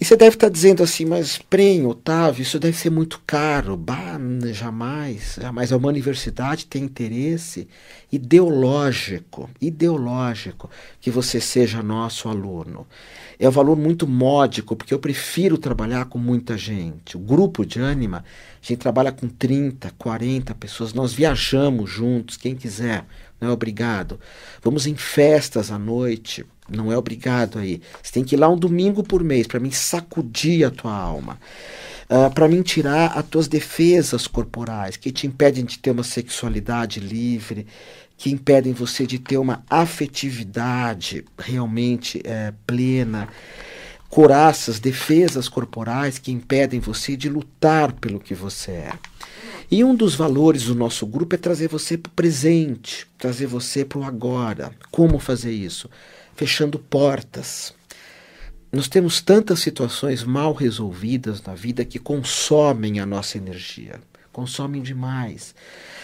E 0.00 0.04
você 0.04 0.16
deve 0.16 0.36
estar 0.36 0.48
dizendo 0.48 0.80
assim, 0.80 1.04
mas 1.04 1.38
Prem, 1.38 1.84
Otávio, 1.84 2.42
isso 2.42 2.60
deve 2.60 2.76
ser 2.76 2.88
muito 2.88 3.20
caro. 3.26 3.76
Bah, 3.76 4.16
jamais, 4.52 5.36
jamais. 5.40 5.72
Uma 5.72 5.88
universidade 5.88 6.66
tem 6.66 6.84
interesse 6.84 7.66
ideológico, 8.12 9.50
ideológico, 9.60 10.70
que 11.00 11.10
você 11.10 11.40
seja 11.40 11.82
nosso 11.82 12.28
aluno. 12.28 12.86
É 13.40 13.48
um 13.48 13.52
valor 13.52 13.76
muito 13.76 14.06
módico, 14.06 14.76
porque 14.76 14.94
eu 14.94 15.00
prefiro 15.00 15.58
trabalhar 15.58 16.04
com 16.04 16.18
muita 16.18 16.56
gente. 16.56 17.16
O 17.16 17.20
grupo 17.20 17.66
de 17.66 17.80
ânima, 17.80 18.18
a 18.62 18.64
gente 18.64 18.78
trabalha 18.78 19.10
com 19.10 19.28
30, 19.28 19.90
40 19.98 20.54
pessoas, 20.54 20.94
nós 20.94 21.12
viajamos 21.12 21.90
juntos, 21.90 22.36
quem 22.36 22.54
quiser 22.54 23.04
não 23.40 23.48
é 23.48 23.52
obrigado. 23.52 24.20
Vamos 24.62 24.86
em 24.86 24.94
festas 24.94 25.72
à 25.72 25.78
noite, 25.78 26.46
não 26.68 26.92
é 26.92 26.96
obrigado 26.96 27.58
aí. 27.58 27.80
Você 28.02 28.12
tem 28.12 28.24
que 28.24 28.34
ir 28.34 28.38
lá 28.38 28.48
um 28.48 28.56
domingo 28.56 29.02
por 29.02 29.22
mês 29.22 29.46
para 29.46 29.60
mim 29.60 29.70
sacudir 29.70 30.66
a 30.66 30.70
tua 30.70 30.94
alma. 30.94 31.38
Uh, 32.10 32.24
ah, 32.24 32.30
para 32.30 32.48
mim 32.48 32.62
tirar 32.62 33.18
as 33.18 33.26
tuas 33.26 33.48
defesas 33.48 34.26
corporais 34.26 34.96
que 34.96 35.12
te 35.12 35.26
impedem 35.26 35.64
de 35.64 35.78
ter 35.78 35.90
uma 35.90 36.02
sexualidade 36.02 37.00
livre, 37.00 37.66
que 38.16 38.30
impedem 38.30 38.72
você 38.72 39.06
de 39.06 39.18
ter 39.18 39.36
uma 39.38 39.62
afetividade 39.70 41.24
realmente 41.38 42.20
é, 42.24 42.52
plena, 42.66 43.28
coraças, 44.08 44.80
defesas 44.80 45.48
corporais 45.48 46.18
que 46.18 46.32
impedem 46.32 46.80
você 46.80 47.16
de 47.16 47.28
lutar 47.28 47.92
pelo 47.92 48.18
que 48.18 48.34
você 48.34 48.72
é. 48.72 48.92
E 49.70 49.84
um 49.84 49.94
dos 49.94 50.14
valores 50.14 50.64
do 50.64 50.74
nosso 50.74 51.06
grupo 51.06 51.34
é 51.34 51.38
trazer 51.38 51.68
você 51.68 51.96
para 51.96 52.08
o 52.08 52.14
presente, 52.14 53.06
trazer 53.18 53.46
você 53.46 53.84
para 53.84 53.98
o 53.98 54.04
agora. 54.04 54.72
Como 54.90 55.18
fazer 55.18 55.52
isso? 55.52 55.90
Fechando 56.38 56.78
portas. 56.78 57.74
Nós 58.70 58.86
temos 58.86 59.20
tantas 59.20 59.58
situações 59.58 60.22
mal 60.22 60.52
resolvidas 60.52 61.42
na 61.42 61.52
vida 61.52 61.84
que 61.84 61.98
consomem 61.98 63.00
a 63.00 63.04
nossa 63.04 63.36
energia, 63.36 64.00
consomem 64.32 64.80
demais. 64.80 65.52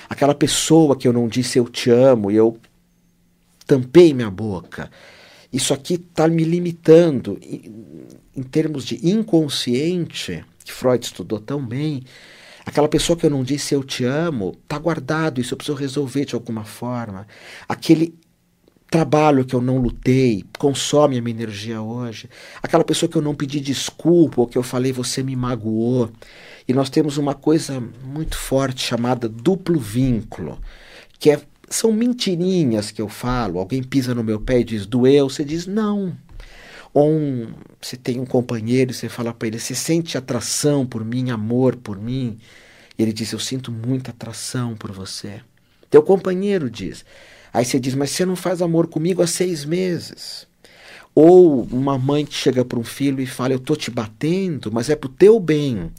Aquela 0.09 0.35
pessoa 0.35 0.97
que 0.97 1.07
eu 1.07 1.13
não 1.13 1.29
disse 1.29 1.57
eu 1.57 1.69
te 1.69 1.89
amo 1.89 2.33
e 2.33 2.35
eu 2.35 2.59
tampei 3.65 4.13
minha 4.13 4.29
boca. 4.29 4.91
Isso 5.53 5.73
aqui 5.73 5.95
está 5.95 6.27
me 6.27 6.43
limitando 6.43 7.39
em, 7.41 8.43
termos 8.43 8.85
de 8.85 9.09
inconsciente, 9.09 10.45
que 10.65 10.73
Freud 10.73 11.05
estudou 11.05 11.39
tão 11.39 11.65
bem 11.65 12.03
Aquela 12.67 12.89
pessoa 12.89 13.17
que 13.17 13.27
eu 13.27 13.31
não 13.31 13.45
disse 13.45 13.75
eu 13.75 13.85
te 13.85 14.05
amo, 14.05 14.57
está 14.63 14.79
guardado, 14.79 15.41
isso 15.41 15.53
eu 15.53 15.57
preciso 15.59 15.77
resolver 15.77 16.25
de 16.25 16.35
alguma 16.35 16.65
forma. 16.65 17.27
Aquele 17.69 18.15
trabalho 18.95 19.45
que 19.45 19.57
eu 19.57 19.61
não 19.61 19.79
lutei, 19.79 20.45
consome 20.57 21.19
a 21.19 21.21
minha 21.21 21.35
energia 21.35 21.83
hoje. 21.83 22.31
Aquela 22.63 22.85
pessoa 22.85 23.11
que 23.11 23.19
eu 23.19 23.23
não 23.23 23.35
pedi 23.35 23.59
desculpa, 23.59 24.41
ou 24.41 24.47
que 24.47 24.57
eu 24.57 24.63
falei 24.63 24.93
você 24.93 25.21
me 25.21 25.35
magoou. 25.35 26.09
E 26.69 26.73
nós 26.73 26.89
temos 26.89 27.19
uma 27.19 27.35
coisa 27.35 27.83
muito 28.05 28.37
forte 28.37 28.87
chamada 28.87 29.29
duplo 29.29 29.81
vínculo, 29.81 30.61
que 31.19 31.29
é, 31.29 31.41
são 31.69 31.91
mentirinhas 31.91 32.93
que 32.93 33.03
eu 33.03 33.09
falo. 33.09 33.59
Alguém 33.59 33.83
pisa 33.83 34.15
no 34.15 34.23
meu 34.23 34.41
pé 34.41 34.61
e 34.61 34.65
diz 34.65 34.87
doeu, 34.87 35.29
você 35.29 35.45
diz 35.45 35.67
não. 35.67 36.17
Ou 36.93 37.11
um, 37.11 37.53
você 37.83 37.97
tem 37.97 38.21
um 38.21 38.25
companheiro 38.25 38.93
e 38.93 38.95
você 38.95 39.09
fala 39.09 39.35
para 39.35 39.49
ele: 39.49 39.59
Você 39.59 39.75
sente 39.75 40.17
atração 40.17 40.87
por 40.87 41.05
mim, 41.05 41.31
amor 41.31 41.75
por 41.75 41.99
mim? 41.99 42.39
E 42.97 43.03
ele 43.03 43.13
diz: 43.13 43.33
Eu 43.33 43.41
sinto 43.41 43.73
muita 43.73 44.13
atração 44.13 44.77
por 44.77 44.93
você. 44.93 45.41
Teu 45.91 46.01
companheiro 46.01 46.71
diz. 46.71 47.05
Aí 47.55 47.65
você 47.65 47.81
diz: 47.81 47.95
Mas 47.95 48.11
você 48.11 48.27
não 48.27 48.37
faz 48.37 48.61
amor 48.61 48.89
comigo 48.89 49.23
há 49.23 49.27
seis 49.27 49.65
meses. 49.65 50.47
Ou 51.15 51.63
uma 51.71 51.97
mãe 51.97 52.27
que 52.27 52.35
chega 52.35 52.65
para 52.65 52.79
um 52.79 52.85
filho 52.85 53.21
e 53.21 53.27
fala: 53.27 53.55
Eu 53.55 53.59
estou 53.59 53.77
te 53.77 53.91
batendo, 53.91 54.71
mas 54.71 54.91
é 54.91 54.97
para 54.97 55.09
o 55.09 55.13
teu 55.13 55.41
bem. 55.41 55.93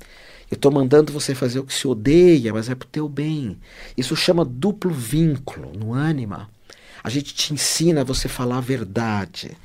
Eu 0.52 0.56
estou 0.56 0.72
mandando 0.72 1.12
você 1.12 1.34
fazer 1.34 1.60
o 1.60 1.64
que 1.64 1.74
se 1.74 1.88
odeia, 1.88 2.54
mas 2.54 2.70
é 2.70 2.76
para 2.76 2.86
o 2.86 2.90
teu 2.90 3.10
bem. 3.10 3.58
Isso 3.98 4.16
chama 4.16 4.44
duplo 4.46 4.92
vínculo 4.92 5.72
no 5.74 5.94
ânima. 5.94 6.50
A 7.02 7.10
gente 7.10 7.34
te 7.34 7.54
ensina 7.54 8.02
a 8.02 8.04
você 8.04 8.28
falar 8.28 8.58
a 8.58 8.62
verdade 8.62 9.58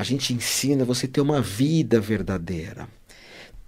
a 0.00 0.02
gente 0.02 0.32
ensina 0.32 0.82
você 0.82 1.06
ter 1.06 1.20
uma 1.20 1.42
vida 1.42 2.00
verdadeira. 2.00 2.88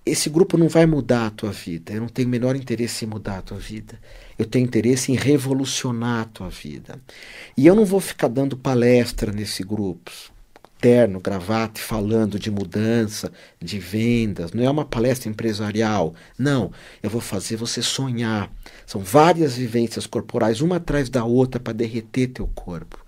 Esse 0.05 0.29
grupo 0.29 0.59
não 0.59 0.69
vai 0.69 0.85
mudar 0.85 1.27
a 1.27 1.31
tua 1.31 1.53
vida. 1.53 1.93
Eu 1.93 2.01
não 2.01 2.09
tenho 2.09 2.27
o 2.27 2.31
menor 2.31 2.57
interesse 2.57 3.05
em 3.05 3.09
mudar 3.09 3.39
a 3.39 3.43
tua 3.43 3.59
vida. 3.59 3.99
Eu 4.37 4.45
tenho 4.45 4.65
interesse 4.65 5.13
em 5.13 5.15
revolucionar 5.15 6.23
a 6.23 6.25
tua 6.25 6.49
vida. 6.51 7.01
E 7.57 7.67
eu 7.67 7.75
não 7.77 7.85
vou 7.85 8.01
ficar 8.01 8.27
dando 8.27 8.57
palestra 8.57 9.31
nesse 9.31 9.63
grupo, 9.63 10.11
terno, 10.81 11.21
gravata, 11.21 11.81
falando 11.81 12.37
de 12.37 12.51
mudança, 12.51 13.33
de 13.61 13.79
vendas. 13.79 14.53
Não 14.53 14.65
é 14.65 14.71
uma 14.71 14.85
palestra 14.85 15.31
empresarial. 15.31 16.15
Não. 16.37 16.73
Eu 17.01 17.09
vou 17.09 17.21
fazer 17.21 17.55
você 17.55 17.81
sonhar. 17.81 18.51
São 18.85 19.01
várias 19.01 19.55
vivências 19.55 20.05
corporais, 20.05 20.61
uma 20.61 20.77
atrás 20.77 21.09
da 21.09 21.25
outra, 21.25 21.61
para 21.61 21.73
derreter 21.73 22.27
teu 22.27 22.49
corpo. 22.49 22.99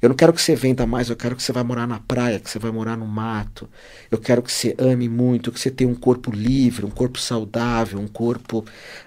Eu 0.00 0.08
não 0.08 0.16
quero 0.16 0.32
que 0.32 0.40
você 0.40 0.54
venda 0.54 0.86
mais, 0.86 1.10
eu 1.10 1.16
quero 1.16 1.34
que 1.34 1.42
você 1.42 1.52
vá 1.52 1.64
morar 1.64 1.86
na 1.86 1.98
praia, 1.98 2.38
que 2.38 2.48
você 2.48 2.58
vai 2.58 2.70
morar 2.70 2.96
no 2.96 3.06
mato. 3.06 3.68
Eu 4.10 4.18
quero 4.18 4.42
que 4.42 4.52
você 4.52 4.74
ame 4.78 5.08
muito, 5.08 5.50
que 5.50 5.58
você 5.58 5.70
tenha 5.70 5.90
um 5.90 5.94
corpo 5.94 6.30
livre, 6.30 6.86
um 6.86 6.90
corpo 6.90 7.18
saudável, 7.18 7.98
um 7.98 8.06
corpo 8.06 8.58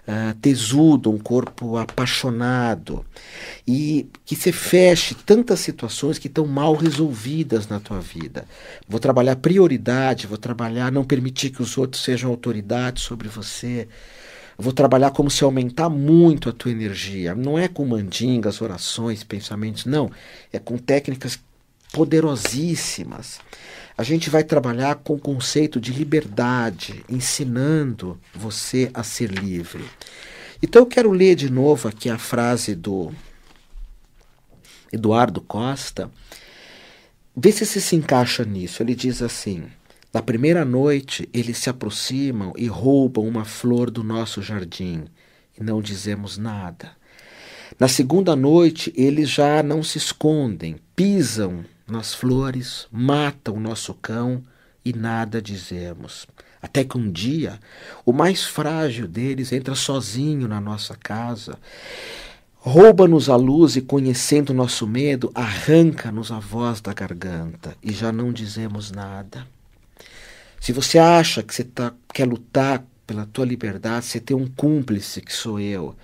uh, 0.07 0.33
tesudo, 0.41 1.11
um 1.11 1.17
corpo 1.17 1.77
apaixonado. 1.77 3.05
E 3.67 4.09
que 4.25 4.35
você 4.35 4.51
feche 4.51 5.15
tantas 5.15 5.59
situações 5.59 6.17
que 6.17 6.27
estão 6.27 6.45
mal 6.45 6.75
resolvidas 6.75 7.67
na 7.67 7.79
tua 7.79 7.99
vida. 7.99 8.45
Vou 8.87 8.99
trabalhar 8.99 9.35
prioridade, 9.37 10.27
vou 10.27 10.37
trabalhar 10.37 10.91
não 10.91 11.03
permitir 11.03 11.51
que 11.51 11.61
os 11.61 11.77
outros 11.77 12.03
sejam 12.03 12.29
autoridade 12.29 13.01
sobre 13.01 13.27
você. 13.27 13.87
Vou 14.57 14.73
trabalhar 14.73 15.11
como 15.11 15.29
se 15.29 15.43
aumentar 15.43 15.89
muito 15.89 16.49
a 16.49 16.53
tua 16.53 16.71
energia. 16.71 17.33
Não 17.33 17.57
é 17.57 17.67
com 17.67 17.85
mandingas, 17.85 18.61
orações, 18.61 19.23
pensamentos, 19.23 19.85
não. 19.85 20.11
É 20.51 20.59
com 20.59 20.77
técnicas 20.77 21.39
poderosíssimas. 21.91 23.39
A 23.97 24.03
gente 24.03 24.29
vai 24.29 24.43
trabalhar 24.43 24.95
com 24.95 25.13
o 25.13 25.19
conceito 25.19 25.79
de 25.79 25.91
liberdade, 25.91 27.03
ensinando 27.09 28.19
você 28.33 28.89
a 28.93 29.03
ser 29.03 29.29
livre. 29.29 29.83
Então 30.61 30.83
eu 30.83 30.85
quero 30.85 31.11
ler 31.11 31.35
de 31.35 31.49
novo 31.49 31.87
aqui 31.87 32.09
a 32.09 32.17
frase 32.17 32.75
do 32.75 33.11
Eduardo 34.91 35.41
Costa, 35.41 36.11
vê 37.35 37.51
se 37.51 37.65
se 37.65 37.95
encaixa 37.95 38.43
nisso. 38.43 38.83
Ele 38.83 38.95
diz 38.95 39.21
assim: 39.21 39.65
na 40.13 40.21
primeira 40.21 40.65
noite 40.65 41.29
eles 41.33 41.57
se 41.57 41.69
aproximam 41.69 42.51
e 42.57 42.67
roubam 42.67 43.25
uma 43.25 43.45
flor 43.45 43.89
do 43.89 44.03
nosso 44.03 44.41
jardim 44.41 45.05
e 45.57 45.63
não 45.63 45.81
dizemos 45.81 46.37
nada. 46.37 46.91
Na 47.79 47.87
segunda 47.87 48.35
noite 48.35 48.93
eles 48.95 49.29
já 49.29 49.63
não 49.63 49.81
se 49.81 49.97
escondem, 49.97 50.75
pisam 50.95 51.63
nas 51.87 52.13
flores, 52.13 52.87
matam 52.91 53.55
o 53.55 53.59
nosso 53.59 53.93
cão 53.93 54.43
e 54.83 54.93
nada 54.93 55.41
dizemos. 55.41 56.27
Até 56.61 56.83
que 56.83 56.97
um 56.97 57.09
dia, 57.09 57.59
o 58.05 58.13
mais 58.13 58.43
frágil 58.43 59.07
deles 59.07 59.51
entra 59.51 59.75
sozinho 59.75 60.47
na 60.47 60.61
nossa 60.61 60.95
casa, 60.95 61.57
rouba-nos 62.57 63.29
a 63.29 63.35
luz 63.35 63.75
e, 63.75 63.81
conhecendo 63.81 64.53
nosso 64.53 64.85
medo, 64.85 65.31
arranca-nos 65.33 66.31
a 66.31 66.39
voz 66.39 66.79
da 66.81 66.93
garganta 66.93 67.75
e 67.81 67.91
já 67.91 68.11
não 68.11 68.31
dizemos 68.31 68.91
nada. 68.91 69.47
Se 70.61 70.71
você 70.71 70.99
acha 70.99 71.41
que 71.41 71.55
você 71.55 71.63
tá, 71.63 71.91
quer 72.13 72.27
lutar 72.27 72.85
pela 73.07 73.25
tua 73.25 73.43
liberdade, 73.43 74.05
você 74.05 74.19
tem 74.19 74.37
um 74.37 74.45
cúmplice 74.45 75.19
que 75.19 75.33
sou 75.33 75.59
eu. 75.59 75.95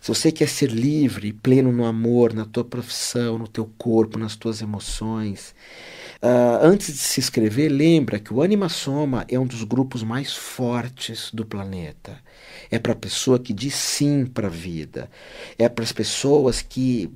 Se 0.00 0.08
você 0.08 0.32
quer 0.32 0.48
ser 0.48 0.72
livre, 0.72 1.32
pleno 1.32 1.70
no 1.70 1.84
amor, 1.84 2.34
na 2.34 2.44
tua 2.44 2.64
profissão, 2.64 3.38
no 3.38 3.46
teu 3.46 3.70
corpo, 3.78 4.18
nas 4.18 4.34
tuas 4.34 4.60
emoções, 4.60 5.54
uh, 6.20 6.58
antes 6.66 6.88
de 6.88 6.98
se 6.98 7.20
inscrever, 7.20 7.70
lembra 7.70 8.18
que 8.18 8.34
o 8.34 8.42
Anima 8.42 8.68
Soma 8.68 9.24
é 9.28 9.38
um 9.38 9.46
dos 9.46 9.62
grupos 9.62 10.02
mais 10.02 10.34
fortes 10.34 11.30
do 11.32 11.46
planeta. 11.46 12.18
É 12.72 12.80
para 12.80 12.94
a 12.94 12.96
pessoa 12.96 13.38
que 13.38 13.52
diz 13.52 13.76
sim 13.76 14.26
para 14.26 14.48
a 14.48 14.50
vida. 14.50 15.08
É 15.56 15.68
para 15.68 15.84
as 15.84 15.92
pessoas 15.92 16.60
que 16.60 17.08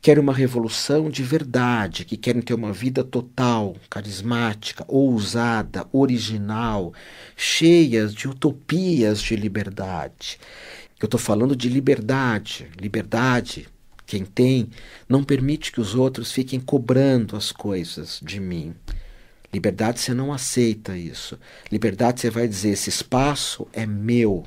querem 0.00 0.22
uma 0.22 0.32
revolução 0.32 1.10
de 1.10 1.22
verdade, 1.22 2.04
que 2.04 2.16
querem 2.16 2.42
ter 2.42 2.54
uma 2.54 2.72
vida 2.72 3.02
total, 3.02 3.76
carismática, 3.90 4.84
ousada, 4.86 5.86
original, 5.92 6.92
cheias 7.36 8.14
de 8.14 8.28
utopias 8.28 9.20
de 9.20 9.34
liberdade. 9.34 10.38
Eu 11.00 11.06
estou 11.06 11.20
falando 11.20 11.54
de 11.54 11.68
liberdade. 11.68 12.70
Liberdade, 12.80 13.68
quem 14.06 14.24
tem, 14.24 14.70
não 15.08 15.24
permite 15.24 15.72
que 15.72 15.80
os 15.80 15.94
outros 15.94 16.32
fiquem 16.32 16.60
cobrando 16.60 17.36
as 17.36 17.50
coisas 17.52 18.20
de 18.22 18.40
mim. 18.40 18.74
Liberdade, 19.52 20.00
você 20.00 20.14
não 20.14 20.32
aceita 20.32 20.96
isso. 20.96 21.38
Liberdade, 21.70 22.20
você 22.20 22.30
vai 22.30 22.46
dizer: 22.46 22.70
esse 22.70 22.88
espaço 22.88 23.66
é 23.72 23.84
meu, 23.84 24.44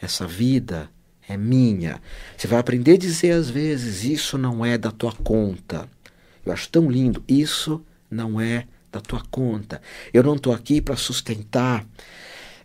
essa 0.00 0.26
vida 0.26 0.90
é 1.28 1.36
minha. 1.36 2.00
Você 2.36 2.46
vai 2.46 2.58
aprender 2.58 2.92
a 2.92 2.98
dizer 2.98 3.32
às 3.32 3.48
vezes: 3.50 4.04
isso 4.04 4.36
não 4.36 4.64
é 4.64 4.76
da 4.76 4.90
tua 4.90 5.12
conta. 5.12 5.88
Eu 6.44 6.52
acho 6.52 6.68
tão 6.68 6.90
lindo. 6.90 7.22
Isso 7.26 7.82
não 8.10 8.40
é 8.40 8.66
da 8.92 9.00
tua 9.00 9.22
conta. 9.30 9.80
Eu 10.12 10.22
não 10.22 10.36
estou 10.36 10.52
aqui 10.52 10.80
para 10.80 10.96
sustentar 10.96 11.86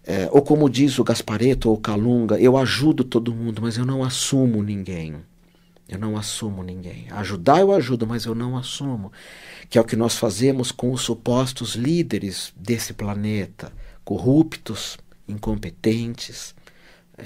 é, 0.10 0.28
ou 0.32 0.42
como 0.42 0.68
diz 0.68 0.98
o 0.98 1.04
Gaspareto 1.04 1.70
ou 1.70 1.76
o 1.76 1.80
Calunga, 1.80 2.40
eu 2.40 2.58
ajudo 2.58 3.04
todo 3.04 3.32
mundo, 3.32 3.62
mas 3.62 3.78
eu 3.78 3.86
não 3.86 4.04
assumo 4.04 4.64
ninguém. 4.64 5.18
Eu 5.88 6.00
não 6.00 6.18
assumo 6.18 6.64
ninguém. 6.64 7.06
Ajudar 7.12 7.60
eu 7.60 7.72
ajudo, 7.72 8.08
mas 8.08 8.26
eu 8.26 8.34
não 8.34 8.58
assumo. 8.58 9.12
Que 9.70 9.78
é 9.78 9.82
o 9.82 9.84
que 9.84 9.96
nós 9.96 10.16
fazemos 10.16 10.72
com 10.72 10.92
os 10.92 11.02
supostos 11.02 11.76
líderes 11.76 12.52
desse 12.56 12.92
planeta, 12.92 13.72
corruptos, 14.04 14.98
incompetentes, 15.28 16.56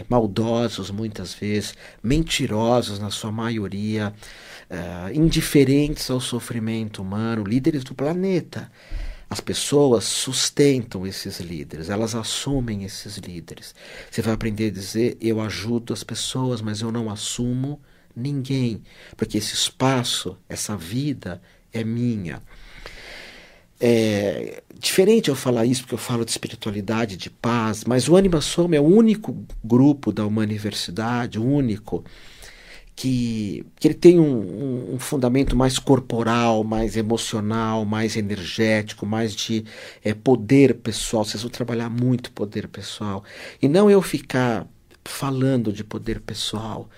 maldosos 0.09 0.89
muitas 0.91 1.33
vezes, 1.33 1.73
mentirosos 2.01 3.00
na 3.00 3.09
sua 3.09 3.31
maioria, 3.31 4.13
é, 4.69 5.13
indiferentes 5.13 6.09
ao 6.09 6.19
sofrimento 6.19 7.01
humano, 7.01 7.43
líderes 7.43 7.83
do 7.83 7.93
planeta. 7.93 8.71
As 9.29 9.39
pessoas 9.39 10.03
sustentam 10.03 11.07
esses 11.07 11.39
líderes, 11.39 11.89
elas 11.89 12.13
assumem 12.13 12.83
esses 12.83 13.17
líderes. 13.17 13.73
Você 14.09 14.21
vai 14.21 14.33
aprender 14.33 14.67
a 14.67 14.71
dizer: 14.71 15.17
eu 15.19 15.41
ajudo 15.41 15.91
as 15.91 16.03
pessoas, 16.03 16.62
mas 16.62 16.81
eu 16.81 16.91
não 16.91 17.09
assumo 17.09 17.81
ninguém, 18.15 18.83
porque 19.17 19.39
esse 19.39 19.56
espaço, 19.56 20.38
essa 20.47 20.77
vida 20.77 21.41
é 21.71 21.84
minha. 21.84 22.41
É 23.79 24.63
diferente 24.79 25.29
eu 25.29 25.36
falar 25.36 25.65
isso 25.65 25.81
porque 25.81 25.95
eu 25.95 25.99
falo 25.99 26.25
de 26.25 26.31
espiritualidade, 26.31 27.15
de 27.15 27.29
paz, 27.29 27.83
mas 27.86 28.09
o 28.09 28.17
Anima 28.17 28.41
Soma 28.41 28.75
é 28.75 28.79
o 28.79 28.83
único 28.83 29.45
grupo 29.63 30.12
da 30.12 30.25
Universidade, 30.25 31.39
único 31.39 32.03
que, 32.95 33.65
que 33.79 33.88
ele 33.88 33.95
tem 33.95 34.19
um, 34.19 34.93
um, 34.93 34.99
fundamento 34.99 35.55
mais 35.55 35.79
corporal, 35.79 36.63
mais 36.63 36.95
emocional, 36.95 37.86
mais 37.86 38.15
energético, 38.15 39.05
mais 39.05 39.36
de 39.36 39.65
é, 40.03 40.13
poder 40.13 40.75
pessoal. 40.75 41.25
Vocês 41.25 41.41
vão 41.41 41.49
trabalhar 41.51 41.89
muito 41.89 42.31
poder 42.31 42.67
pessoal. 42.67 43.23
E 43.62 43.67
não 43.67 43.89
eu 43.89 44.01
ficar 44.01 44.67
falando 45.03 45.73
de 45.73 45.83
poder 45.83 46.21
pessoal. 46.21 46.89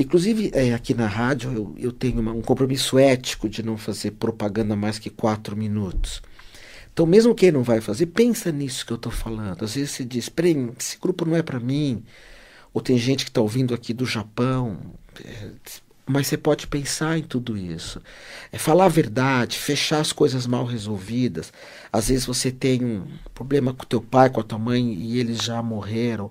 Inclusive, 0.00 0.50
é, 0.54 0.72
aqui 0.72 0.94
na 0.94 1.06
rádio, 1.06 1.52
eu, 1.52 1.74
eu 1.76 1.92
tenho 1.92 2.20
uma, 2.20 2.32
um 2.32 2.40
compromisso 2.40 2.98
ético 2.98 3.50
de 3.50 3.62
não 3.62 3.76
fazer 3.76 4.12
propaganda 4.12 4.74
mais 4.74 4.98
que 4.98 5.10
quatro 5.10 5.54
minutos. 5.54 6.22
Então, 6.90 7.04
mesmo 7.04 7.34
quem 7.34 7.52
não 7.52 7.62
vai 7.62 7.82
fazer, 7.82 8.06
pensa 8.06 8.50
nisso 8.50 8.86
que 8.86 8.92
eu 8.92 8.96
estou 8.96 9.12
falando. 9.12 9.62
Às 9.62 9.74
vezes 9.74 9.90
você 9.90 10.04
diz, 10.04 10.30
peraí, 10.30 10.70
esse 10.78 10.98
grupo 10.98 11.26
não 11.26 11.36
é 11.36 11.42
para 11.42 11.60
mim. 11.60 12.02
Ou 12.72 12.80
tem 12.80 12.96
gente 12.96 13.24
que 13.24 13.30
está 13.30 13.42
ouvindo 13.42 13.74
aqui 13.74 13.92
do 13.92 14.06
Japão, 14.06 14.78
é, 15.22 15.50
mas 16.06 16.28
você 16.28 16.38
pode 16.38 16.66
pensar 16.66 17.18
em 17.18 17.22
tudo 17.22 17.58
isso. 17.58 18.00
É 18.50 18.56
falar 18.56 18.86
a 18.86 18.88
verdade, 18.88 19.58
fechar 19.58 20.00
as 20.00 20.12
coisas 20.12 20.46
mal 20.46 20.64
resolvidas. 20.64 21.52
Às 21.92 22.08
vezes 22.08 22.24
você 22.24 22.50
tem 22.50 22.82
um 22.82 23.06
problema 23.34 23.74
com 23.74 23.84
teu 23.84 24.00
pai, 24.00 24.30
com 24.30 24.40
a 24.40 24.44
tua 24.44 24.58
mãe 24.58 24.94
e 24.94 25.18
eles 25.20 25.42
já 25.42 25.62
morreram. 25.62 26.30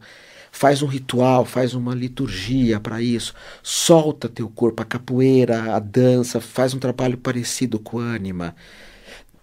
Faz 0.51 0.81
um 0.81 0.87
ritual, 0.87 1.45
faz 1.45 1.73
uma 1.73 1.93
liturgia 1.93 2.79
para 2.79 3.01
isso. 3.01 3.33
Solta 3.61 4.27
teu 4.27 4.49
corpo, 4.49 4.81
a 4.81 4.85
capoeira, 4.85 5.75
a 5.75 5.79
dança, 5.79 6.41
faz 6.41 6.73
um 6.73 6.79
trabalho 6.79 7.17
parecido 7.17 7.79
com 7.79 7.99
a 7.99 8.03
ânima. 8.03 8.55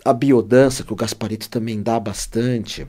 A 0.05 0.13
biodança, 0.13 0.85
que 0.85 0.93
o 0.93 0.97
Gasparito 0.97 1.49
também 1.49 1.83
dá 1.83 1.99
bastante. 1.99 2.87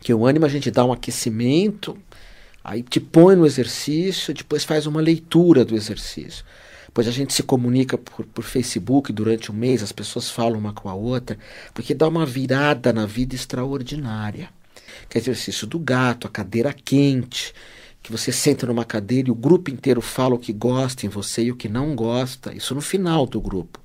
Que 0.00 0.12
o 0.12 0.26
ânima 0.26 0.46
a 0.46 0.50
gente 0.50 0.70
dá 0.70 0.84
um 0.84 0.92
aquecimento 0.92 1.96
Aí 2.68 2.82
te 2.82 2.98
põe 2.98 3.36
no 3.36 3.46
exercício, 3.46 4.34
depois 4.34 4.64
faz 4.64 4.86
uma 4.86 5.00
leitura 5.00 5.64
do 5.64 5.76
exercício. 5.76 6.44
Depois 6.86 7.06
a 7.06 7.12
gente 7.12 7.32
se 7.32 7.44
comunica 7.44 7.96
por, 7.96 8.26
por 8.26 8.42
Facebook 8.42 9.12
durante 9.12 9.52
um 9.52 9.54
mês, 9.54 9.84
as 9.84 9.92
pessoas 9.92 10.28
falam 10.28 10.58
uma 10.58 10.72
com 10.72 10.88
a 10.88 10.94
outra, 10.94 11.38
porque 11.72 11.94
dá 11.94 12.08
uma 12.08 12.26
virada 12.26 12.92
na 12.92 13.06
vida 13.06 13.36
extraordinária. 13.36 14.48
Que 15.08 15.18
é 15.18 15.20
exercício 15.20 15.66
do 15.66 15.78
gato, 15.78 16.26
a 16.26 16.30
cadeira 16.30 16.72
quente, 16.72 17.52
que 18.02 18.12
você 18.12 18.30
senta 18.30 18.66
numa 18.66 18.84
cadeira 18.84 19.28
e 19.28 19.32
o 19.32 19.34
grupo 19.34 19.70
inteiro 19.70 20.00
fala 20.00 20.34
o 20.34 20.38
que 20.38 20.52
gosta 20.52 21.04
em 21.04 21.08
você 21.08 21.42
e 21.42 21.50
o 21.50 21.56
que 21.56 21.68
não 21.68 21.94
gosta, 21.96 22.54
isso 22.54 22.74
no 22.74 22.80
final 22.80 23.26
do 23.26 23.40
grupo. 23.40 23.80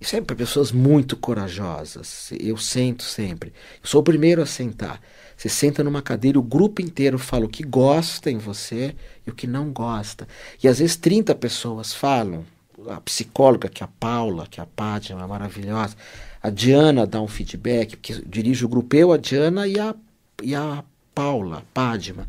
Isso 0.00 0.14
é 0.16 0.20
para 0.20 0.36
pessoas 0.36 0.70
muito 0.70 1.16
corajosas. 1.16 2.30
Eu 2.38 2.56
sento 2.56 3.02
sempre. 3.02 3.52
Eu 3.82 3.88
sou 3.88 4.00
o 4.00 4.04
primeiro 4.04 4.40
a 4.40 4.46
sentar. 4.46 5.00
Você 5.36 5.48
senta 5.48 5.84
numa 5.84 6.00
cadeira 6.00 6.38
e 6.38 6.40
o 6.40 6.42
grupo 6.42 6.80
inteiro 6.80 7.18
fala 7.18 7.44
o 7.46 7.48
que 7.48 7.62
gosta 7.64 8.30
em 8.30 8.38
você 8.38 8.94
e 9.26 9.30
o 9.30 9.34
que 9.34 9.46
não 9.46 9.70
gosta. 9.70 10.26
E 10.62 10.68
às 10.68 10.78
vezes 10.78 10.96
30 10.96 11.34
pessoas 11.34 11.92
falam. 11.92 12.44
A 12.88 13.00
psicóloga, 13.00 13.68
que 13.68 13.82
é 13.82 13.84
a 13.84 13.88
Paula, 13.88 14.46
que 14.46 14.60
é 14.60 14.62
a 14.62 14.66
Padma, 14.66 15.24
é 15.24 15.26
maravilhosa. 15.26 15.96
A 16.40 16.48
Diana 16.48 17.04
dá 17.04 17.20
um 17.20 17.26
feedback, 17.26 17.96
porque 17.96 18.22
dirige 18.24 18.64
o 18.64 18.68
grupo 18.68 18.94
eu, 18.94 19.12
a 19.12 19.16
Diana 19.16 19.66
e 19.66 19.80
a, 19.80 19.94
e 20.42 20.54
a 20.54 20.84
Paula, 21.14 21.64
Padma, 21.74 22.28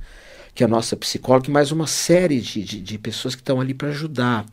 que 0.56 0.64
é 0.64 0.66
a 0.66 0.70
nossa 0.70 0.98
psicóloga, 0.98 1.48
e 1.48 1.52
mais 1.52 1.72
uma 1.72 1.86
série 1.86 2.42
de, 2.42 2.64
de, 2.64 2.82
de 2.82 2.98
pessoas 2.98 3.36
que 3.36 3.42
estão 3.42 3.62
ali 3.62 3.74
para 3.74 3.90
ajudar. 3.90 4.46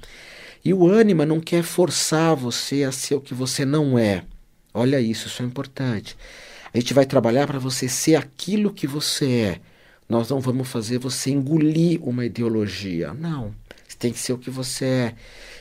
E 0.65 0.75
o 0.75 0.87
ânima 0.87 1.25
não 1.25 1.41
quer 1.41 1.63
forçar 1.63 2.37
você 2.37 2.85
a 2.85 2.93
ser 2.93 3.15
o 3.15 3.21
que 3.21 3.33
você 3.33 3.65
não 3.65 3.99
é. 3.99 4.25
Olha 4.75 5.01
isso, 5.01 5.27
isso 5.29 5.43
é 5.43 5.47
importante. 5.47 6.17
A 6.73 6.79
gente 6.79 6.93
vai 6.93 7.07
trabalhar 7.07 7.47
para 7.47 7.59
você 7.59 7.89
ser 7.89 8.17
aquilo 8.17 8.73
que 8.73 8.87
você 8.87 9.27
é. 9.27 9.61
Nós 10.09 10.29
não 10.29 10.39
vamos 10.39 10.69
fazer 10.69 10.99
você 10.99 11.31
engolir 11.31 12.07
uma 12.07 12.27
ideologia. 12.27 13.15
Não. 13.15 13.55
Você 13.89 13.97
tem 13.99 14.13
que 14.13 14.19
ser 14.19 14.35
o 14.35 14.39
que 14.39 14.51
você 14.51 14.85
é. 14.85 15.15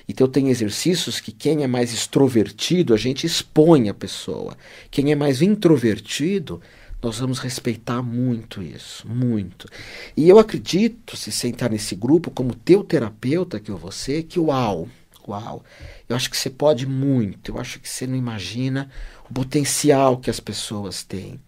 Então 0.07 0.27
tem 0.27 0.49
exercícios 0.49 1.21
que 1.21 1.31
quem 1.31 1.63
é 1.63 1.67
mais 1.67 1.93
extrovertido, 1.93 2.93
a 2.93 2.97
gente 2.97 3.25
expõe 3.25 3.87
a 3.87 3.93
pessoa. 3.93 4.57
Quem 4.91 5.11
é 5.11 5.15
mais 5.15 5.41
introvertido, 5.41 6.61
nós 7.05 7.19
vamos 7.19 7.37
respeitar 7.37 8.01
muito 8.01 8.63
isso, 8.63 9.07
muito. 9.07 9.69
E 10.17 10.27
eu 10.27 10.39
acredito, 10.39 11.15
se 11.15 11.31
sentar 11.31 11.69
nesse 11.69 11.95
grupo 11.95 12.31
como 12.31 12.55
teu 12.55 12.83
terapeuta 12.83 13.59
que 13.59 13.69
eu 13.69 13.77
vou 13.77 13.91
ser, 13.91 14.23
que 14.23 14.39
uau, 14.39 14.87
uau. 15.27 15.63
Eu 16.09 16.15
acho 16.15 16.31
que 16.31 16.35
você 16.35 16.49
pode 16.49 16.87
muito, 16.87 17.51
eu 17.51 17.59
acho 17.59 17.79
que 17.79 17.87
você 17.87 18.07
não 18.07 18.15
imagina 18.15 18.89
o 19.29 19.33
potencial 19.33 20.17
que 20.17 20.31
as 20.31 20.39
pessoas 20.39 21.03
têm. 21.03 21.39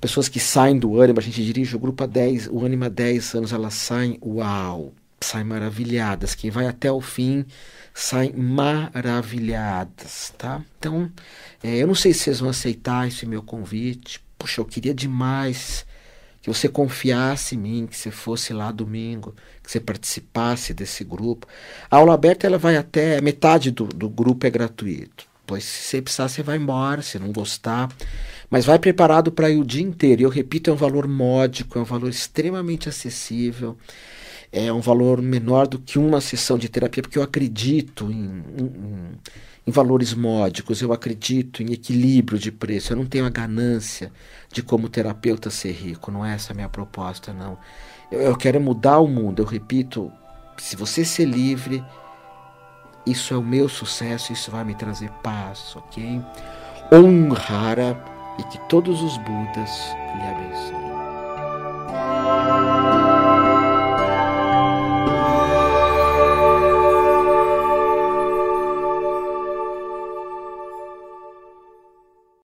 Pessoas 0.00 0.28
que 0.28 0.40
saem 0.40 0.76
do 0.76 1.00
ânimo, 1.00 1.20
a 1.20 1.22
gente 1.22 1.44
dirige 1.44 1.76
o 1.76 1.78
grupo 1.78 2.02
há 2.02 2.06
10, 2.08 2.48
o 2.48 2.64
ânimo 2.64 2.86
há 2.86 2.88
10 2.88 3.34
anos, 3.34 3.52
elas 3.52 3.74
saem, 3.74 4.18
uau, 4.20 4.92
saem 5.20 5.44
maravilhadas. 5.44 6.34
Quem 6.34 6.50
vai 6.50 6.66
até 6.66 6.90
o 6.90 7.00
fim 7.00 7.46
saem 7.94 8.32
maravilhadas, 8.32 10.34
tá? 10.36 10.60
Então, 10.76 11.08
é, 11.62 11.76
eu 11.76 11.86
não 11.86 11.94
sei 11.94 12.12
se 12.12 12.24
vocês 12.24 12.40
vão 12.40 12.50
aceitar 12.50 13.06
esse 13.06 13.24
meu 13.26 13.44
convite. 13.44 14.20
Puxa, 14.42 14.60
eu 14.60 14.64
queria 14.64 14.92
demais 14.92 15.86
que 16.40 16.48
você 16.48 16.68
confiasse 16.68 17.54
em 17.54 17.58
mim, 17.58 17.86
que 17.86 17.96
você 17.96 18.10
fosse 18.10 18.52
lá 18.52 18.72
domingo, 18.72 19.36
que 19.62 19.70
você 19.70 19.78
participasse 19.78 20.74
desse 20.74 21.04
grupo. 21.04 21.46
A 21.88 21.98
aula 21.98 22.12
aberta 22.12 22.44
ela 22.44 22.58
vai 22.58 22.76
até 22.76 23.20
metade 23.20 23.70
do, 23.70 23.84
do 23.84 24.08
grupo 24.08 24.44
é 24.44 24.50
gratuito. 24.50 25.28
Pois 25.46 25.62
se 25.62 25.82
você 25.82 26.02
precisar, 26.02 26.26
você 26.26 26.42
vai 26.42 26.56
embora, 26.56 27.02
se 27.02 27.20
não 27.20 27.30
gostar. 27.30 27.88
Mas 28.50 28.64
vai 28.64 28.80
preparado 28.80 29.30
para 29.30 29.48
ir 29.48 29.60
o 29.60 29.64
dia 29.64 29.84
inteiro. 29.84 30.22
E 30.22 30.24
eu 30.24 30.28
repito, 30.28 30.70
é 30.70 30.72
um 30.72 30.76
valor 30.76 31.06
módico, 31.06 31.78
é 31.78 31.82
um 31.82 31.84
valor 31.84 32.10
extremamente 32.10 32.88
acessível. 32.88 33.78
É 34.52 34.70
um 34.72 34.80
valor 34.80 35.22
menor 35.22 35.66
do 35.66 35.78
que 35.78 35.98
uma 35.98 36.20
sessão 36.20 36.58
de 36.58 36.68
terapia, 36.68 37.02
porque 37.02 37.18
eu 37.18 37.22
acredito 37.22 38.10
em, 38.10 38.44
em, 38.58 39.18
em 39.66 39.70
valores 39.70 40.12
módicos, 40.12 40.82
eu 40.82 40.92
acredito 40.92 41.62
em 41.62 41.72
equilíbrio 41.72 42.38
de 42.38 42.52
preço. 42.52 42.92
Eu 42.92 42.98
não 42.98 43.06
tenho 43.06 43.24
a 43.24 43.30
ganância 43.30 44.12
de 44.52 44.62
como 44.62 44.88
terapeuta 44.88 45.48
ser 45.48 45.72
rico, 45.72 46.10
não 46.10 46.24
é 46.24 46.34
essa 46.34 46.52
a 46.52 46.54
minha 46.54 46.68
proposta, 46.68 47.32
não. 47.32 47.56
Eu, 48.10 48.20
eu 48.20 48.36
quero 48.36 48.60
mudar 48.60 48.98
o 48.98 49.08
mundo, 49.08 49.40
eu 49.40 49.46
repito, 49.46 50.12
se 50.58 50.76
você 50.76 51.04
ser 51.04 51.24
livre, 51.24 51.82
isso 53.06 53.32
é 53.32 53.36
o 53.36 53.42
meu 53.42 53.68
sucesso, 53.68 54.32
isso 54.32 54.50
vai 54.50 54.64
me 54.64 54.74
trazer 54.74 55.10
paz, 55.22 55.74
ok? 55.74 56.20
Honrara 56.92 57.98
e 58.38 58.42
que 58.44 58.58
todos 58.68 59.02
os 59.02 59.16
Budas 59.18 59.70
lhe 60.16 60.28
abençoem. 60.28 60.91